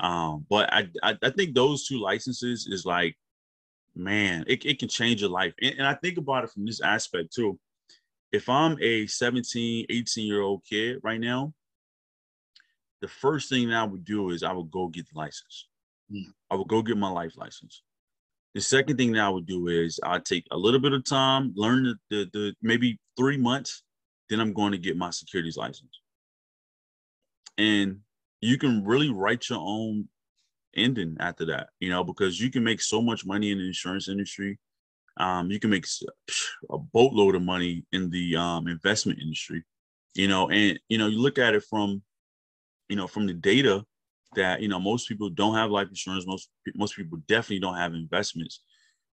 [0.00, 3.16] Um, but I, I, I think those two licenses is like,
[3.94, 5.54] man, it, it can change your life.
[5.60, 7.58] And, and I think about it from this aspect too.
[8.32, 11.54] If I'm a 17, 18 year old kid right now,
[13.00, 15.68] the first thing that I would do is I would go get the license.
[16.12, 16.32] Mm.
[16.50, 17.82] I would go get my life license.
[18.54, 21.52] The second thing that I would do is I'd take a little bit of time,
[21.54, 23.82] learn the, the, the maybe three months
[24.28, 26.00] then I'm going to get my securities license.
[27.56, 28.00] And
[28.40, 30.08] you can really write your own
[30.76, 34.08] ending after that, you know, because you can make so much money in the insurance
[34.08, 34.58] industry.
[35.16, 35.86] Um, you can make
[36.70, 39.64] a boatload of money in the um, investment industry,
[40.14, 42.02] you know, and you know, you look at it from,
[42.88, 43.84] you know, from the data
[44.34, 46.26] that you know most people don't have life insurance.
[46.26, 48.60] Most most people definitely don't have investments.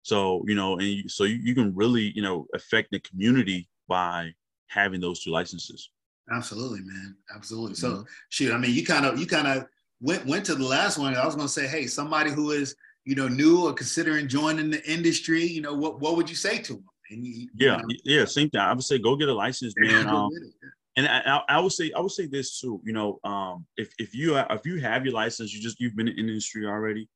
[0.02, 3.68] So you know, and you, so you, you can really you know affect the community
[3.88, 4.34] by
[4.68, 5.90] having those two licenses.
[6.32, 7.16] Absolutely, man.
[7.36, 7.76] Absolutely.
[7.76, 8.04] So mm-hmm.
[8.30, 9.66] shoot, I mean, you kind of you kind of
[10.02, 11.16] went went to the last one.
[11.16, 14.84] I was gonna say, hey, somebody who is you know new or considering joining the
[14.90, 16.86] industry, you know, what what would you say to them?
[17.10, 18.62] You, yeah, know, yeah, same thing.
[18.62, 20.08] I would say go get a license, man.
[20.08, 20.30] Um,
[20.96, 22.82] and I, I, would say I would say this too.
[22.84, 26.08] You know, um, if if you if you have your license, you just you've been
[26.08, 27.10] in the industry already,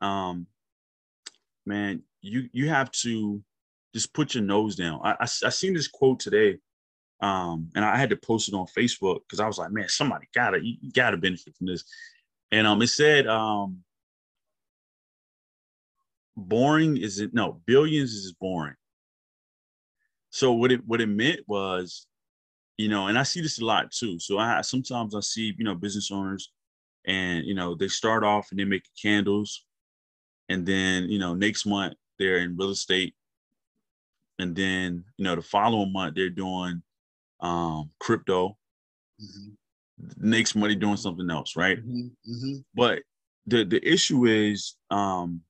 [0.00, 0.46] um,
[1.66, 3.42] man, you you have to
[3.94, 5.00] just put your nose down.
[5.04, 6.58] I I, I seen this quote today
[7.24, 10.26] um, and I had to post it on Facebook because I was like, man, somebody
[10.34, 11.82] gotta you, gotta benefit from this.
[12.52, 13.78] And um, it said, um,
[16.36, 18.74] boring is it no billions is boring.
[20.28, 22.06] So what it what it meant was,
[22.76, 24.18] you know, and I see this a lot too.
[24.18, 26.52] So I sometimes I see you know business owners,
[27.06, 29.64] and you know they start off and they make candles,
[30.50, 33.14] and then you know next month they're in real estate,
[34.38, 36.82] and then you know the following month they're doing
[37.44, 38.56] um, crypto,
[39.22, 39.50] mm-hmm.
[40.16, 41.78] makes money doing something else, right?
[41.78, 42.32] Mm-hmm.
[42.32, 42.56] Mm-hmm.
[42.74, 43.02] But
[43.46, 45.42] the the issue is, um,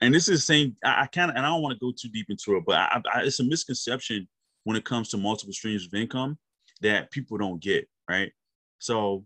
[0.00, 0.76] and this is the same.
[0.84, 2.76] I, I kind of, and I don't want to go too deep into it, but
[2.76, 4.28] I, I, it's a misconception
[4.64, 6.38] when it comes to multiple streams of income
[6.82, 8.30] that people don't get, right?
[8.78, 9.24] So,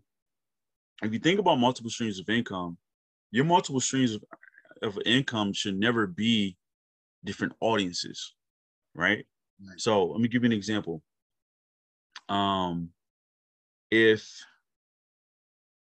[1.03, 2.77] if you think about multiple streams of income,
[3.31, 4.23] your multiple streams of,
[4.81, 6.55] of income should never be
[7.25, 8.33] different audiences,
[8.95, 9.25] right?
[9.67, 9.79] right?
[9.79, 11.03] So, let me give you an example
[12.29, 12.89] um
[13.91, 14.45] if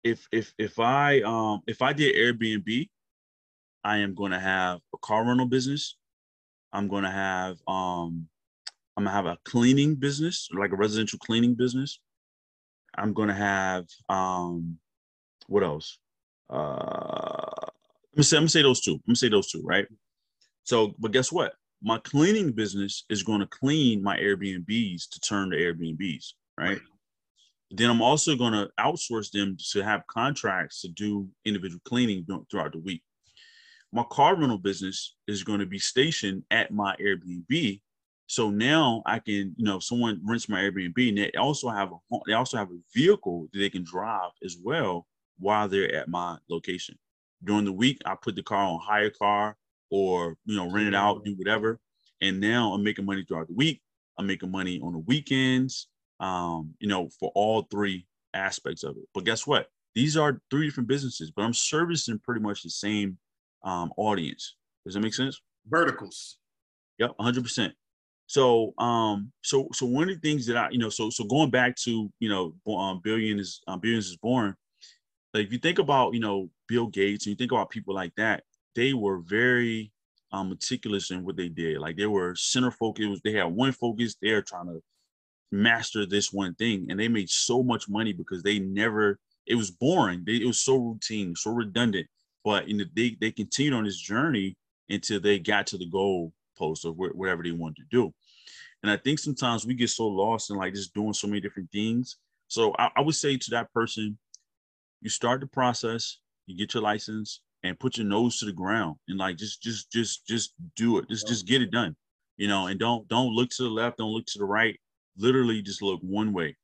[0.05, 2.89] if if if I um if I did Airbnb,
[3.85, 5.97] I am going to have a car rental business.
[6.73, 8.29] I'm going to have um
[8.97, 12.01] I'm gonna have a cleaning business, like a residential cleaning business.
[12.97, 14.79] I'm gonna have um
[15.47, 15.99] what else?
[16.51, 17.67] uh,
[18.13, 18.95] let me say, I'm gonna say those two.
[18.95, 19.87] I'm gonna say those two, right?
[20.65, 21.53] So, but guess what?
[21.83, 26.71] My cleaning business is going to clean my Airbnbs to turn to Airbnbs, right?
[26.71, 26.81] right.
[27.71, 32.73] Then I'm also going to outsource them to have contracts to do individual cleaning throughout
[32.73, 33.03] the week.
[33.93, 37.81] My car rental business is going to be stationed at my Airbnb.
[38.27, 41.93] So now I can, you know, if someone rents my Airbnb and they also have
[41.93, 45.07] a they also have a vehicle that they can drive as well
[45.39, 46.99] while they're at my location.
[47.45, 49.55] During the week, I put the car on HyreCar
[49.91, 51.79] or you know, rent it out, do whatever.
[52.21, 53.81] And now I'm making money throughout the week.
[54.19, 55.89] I'm making money on the weekends
[56.21, 59.05] um, you know, for all three aspects of it.
[59.15, 59.69] But guess what?
[59.95, 63.19] These are three different businesses, but I'm servicing pretty much the same
[63.65, 64.57] um, audience.
[64.85, 65.41] Does that make sense?
[65.69, 66.39] Verticals.
[66.99, 67.73] Yep, 100%.
[68.27, 71.51] So, um, so, so one of the things that I, you know, so, so going
[71.51, 74.55] back to, you know, um, billion is, um, billions is born.
[75.33, 78.13] Like if you think about, you know, Bill Gates and you think about people like
[78.17, 78.43] that,
[78.75, 79.93] they were very
[80.33, 81.79] um, meticulous in what they did.
[81.79, 83.23] Like they were center focused.
[83.25, 84.17] They had one focus.
[84.21, 84.83] They're trying to
[85.51, 89.71] master this one thing and they made so much money because they never it was
[89.71, 92.07] boring they, it was so routine so redundant
[92.45, 94.57] but in the, they, they continued on this journey
[94.91, 98.13] until they got to the goal post or wh- whatever they wanted to do
[98.83, 101.71] and i think sometimes we get so lost in like just doing so many different
[101.73, 104.19] things so I, I would say to that person
[105.01, 108.97] you start the process you get your license and put your nose to the ground
[109.09, 111.95] and like just just just just do it just just get it done
[112.37, 114.79] you know and don't don't look to the left don't look to the right
[115.17, 116.57] literally just look one way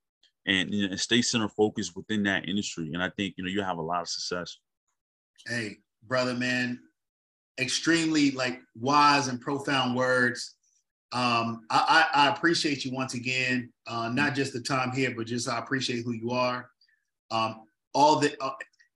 [0.47, 2.91] and, you know, stay center focused within that industry.
[2.93, 4.59] And I think, you know, you'll have a lot of success.
[5.47, 6.79] Hey, brother, man,
[7.59, 10.57] extremely like wise and profound words.
[11.13, 15.27] Um, I, I, I appreciate you once again, uh, not just the time here, but
[15.27, 16.69] just I appreciate who you are.
[17.31, 17.63] Um,
[17.95, 18.51] all the uh,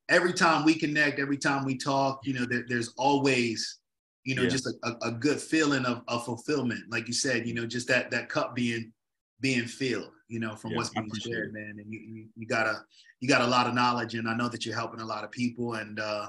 [0.08, 3.78] every time we connect, every time we talk, you know, there, there's always,
[4.24, 4.48] you know, yeah.
[4.48, 6.80] just a, a, good feeling of, of fulfillment.
[6.90, 8.92] Like you said, you know, just that that cup being
[9.40, 11.76] being filled, you know, from yeah, what's being shared, man.
[11.78, 12.82] And you, you, you got a
[13.20, 15.30] you got a lot of knowledge, and I know that you're helping a lot of
[15.30, 15.74] people.
[15.74, 16.28] And uh,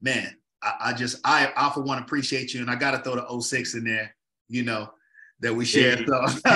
[0.00, 3.16] man, I, I just I, I for one appreciate you, and I got to throw
[3.16, 4.14] the 06 in there,
[4.48, 4.90] you know,
[5.40, 6.06] that we shared.
[6.06, 6.26] So.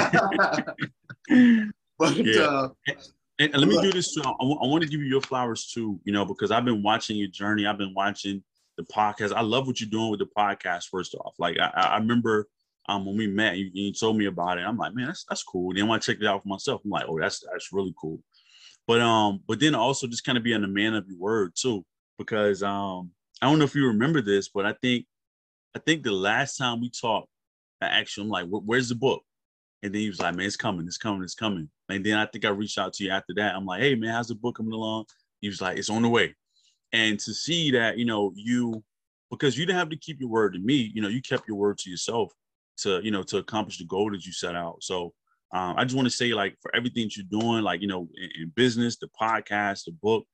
[1.99, 2.43] but yeah.
[2.43, 2.69] uh,
[3.39, 4.23] and, and, let me do this too.
[4.25, 7.17] I, I want to give you your flowers too, you know, because I've been watching
[7.17, 7.67] your journey.
[7.67, 8.43] I've been watching
[8.77, 9.33] the podcast.
[9.33, 10.89] I love what you're doing with the podcast.
[10.89, 12.49] First off, like I, I remember
[12.89, 14.63] um, when we met, you, you, told me about it.
[14.63, 15.75] I'm like, man, that's that's cool.
[15.75, 18.21] Then when I checked it out for myself, I'm like, oh, that's that's really cool.
[18.87, 21.85] But um, but then also just kind of being a man of your word too,
[22.19, 23.11] because um,
[23.41, 25.07] I don't know if you remember this, but I think
[25.75, 27.29] I think the last time we talked,
[27.81, 29.23] I actually I'm like, where's the book?
[29.85, 31.69] And then he was like, man, it's coming, it's coming, it's coming.
[31.91, 33.55] And then I think I reached out to you after that.
[33.55, 35.05] I'm like, hey man, how's the book coming along?
[35.41, 36.35] He was like, it's on the way.
[36.93, 38.83] And to see that, you know, you
[39.31, 41.59] because you didn't have to keep your word to me, you know, you kept your
[41.59, 42.33] word to yourself
[42.77, 44.83] to you know to accomplish the goal that you set out.
[44.83, 45.13] So
[45.53, 48.09] um, I just want to say like for everything that you're doing, like you know
[48.17, 50.27] in, in business, the podcast, the book,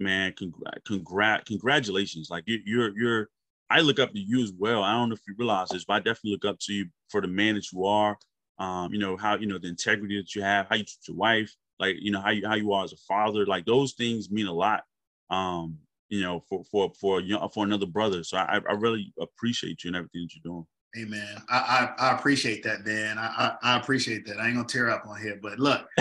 [0.00, 2.28] man, congr- congrat congratulations.
[2.30, 3.28] Like you, you're you're
[3.70, 4.82] I look up to you as well.
[4.82, 7.20] I don't know if you realize this, but I definitely look up to you for
[7.20, 8.16] the man that you are.
[8.58, 11.16] Um, you know how you know the integrity that you have, how you treat your
[11.16, 13.44] wife, like you know how you how you are as a father.
[13.44, 14.84] Like those things mean a lot.
[15.30, 15.78] Um,
[16.08, 18.24] you know, for for for you for another brother.
[18.24, 20.66] So I I really appreciate you and everything that you're doing.
[20.94, 23.18] Hey man, I, I, I appreciate that, Dan.
[23.18, 24.38] I, I, I appreciate that.
[24.38, 25.86] I ain't gonna tear up on here, but look,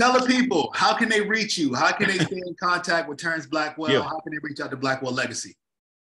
[0.00, 1.72] tell the people how can they reach you?
[1.72, 3.92] How can they stay in contact with Terrence Blackwell?
[3.92, 4.02] Yeah.
[4.02, 5.54] How can they reach out to Blackwell Legacy?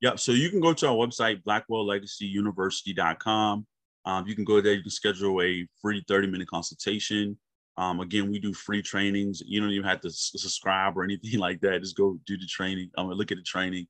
[0.01, 0.21] Yep.
[0.21, 3.67] So you can go to our website, blackwelllegacyuniversity.com.
[4.07, 4.75] Um, you can go there.
[4.75, 7.39] You can schedule a free 30 minute consultation.
[7.77, 9.43] Um, again, we do free trainings.
[9.45, 11.81] You don't even have to subscribe or anything like that.
[11.81, 12.91] Just go do the training.
[12.97, 13.87] Um, look at the training.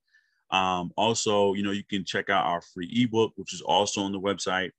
[0.51, 4.13] Um, also, you know, you can check out our free ebook, which is also on
[4.13, 4.71] the website.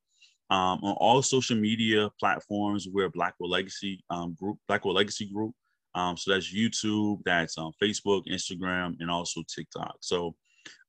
[0.49, 5.53] Um, on all social media platforms, we're Blackwell Legacy um, Group, Blackwell Legacy Group.
[5.95, 9.97] Um, so that's YouTube, that's um, Facebook, Instagram, and also TikTok.
[10.01, 10.36] So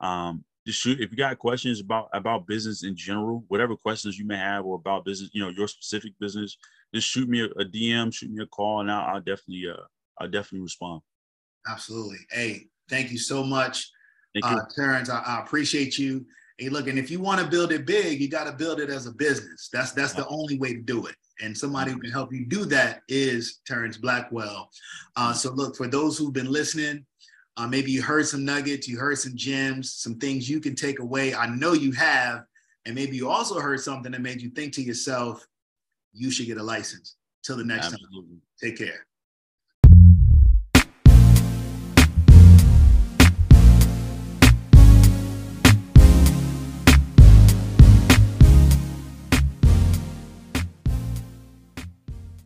[0.00, 4.26] um, just shoot if you got questions about about business in general, whatever questions you
[4.26, 6.56] may have or about business, you know, your specific business,
[6.94, 9.84] just shoot me a, a DM, shoot me a call, and I'll, I'll definitely uh,
[10.20, 11.02] I'll definitely respond.
[11.68, 12.18] Absolutely.
[12.30, 13.90] Hey, thank you so much
[14.42, 16.24] uh, Terrence, I, I, appreciate you.
[16.58, 18.90] Hey, look, and if you want to build it big, you got to build it
[18.90, 19.68] as a business.
[19.72, 21.14] That's that's the only way to do it.
[21.42, 24.70] And somebody who can help you do that is Terrence Blackwell.
[25.16, 27.04] Uh, so look, for those who've been listening,
[27.56, 30.98] uh, maybe you heard some nuggets, you heard some gems, some things you can take
[30.98, 31.34] away.
[31.34, 32.44] I know you have.
[32.84, 35.46] And maybe you also heard something that made you think to yourself,
[36.12, 37.16] you should get a license.
[37.42, 38.20] Till the next Absolutely.
[38.20, 38.42] time.
[38.60, 39.06] Take care.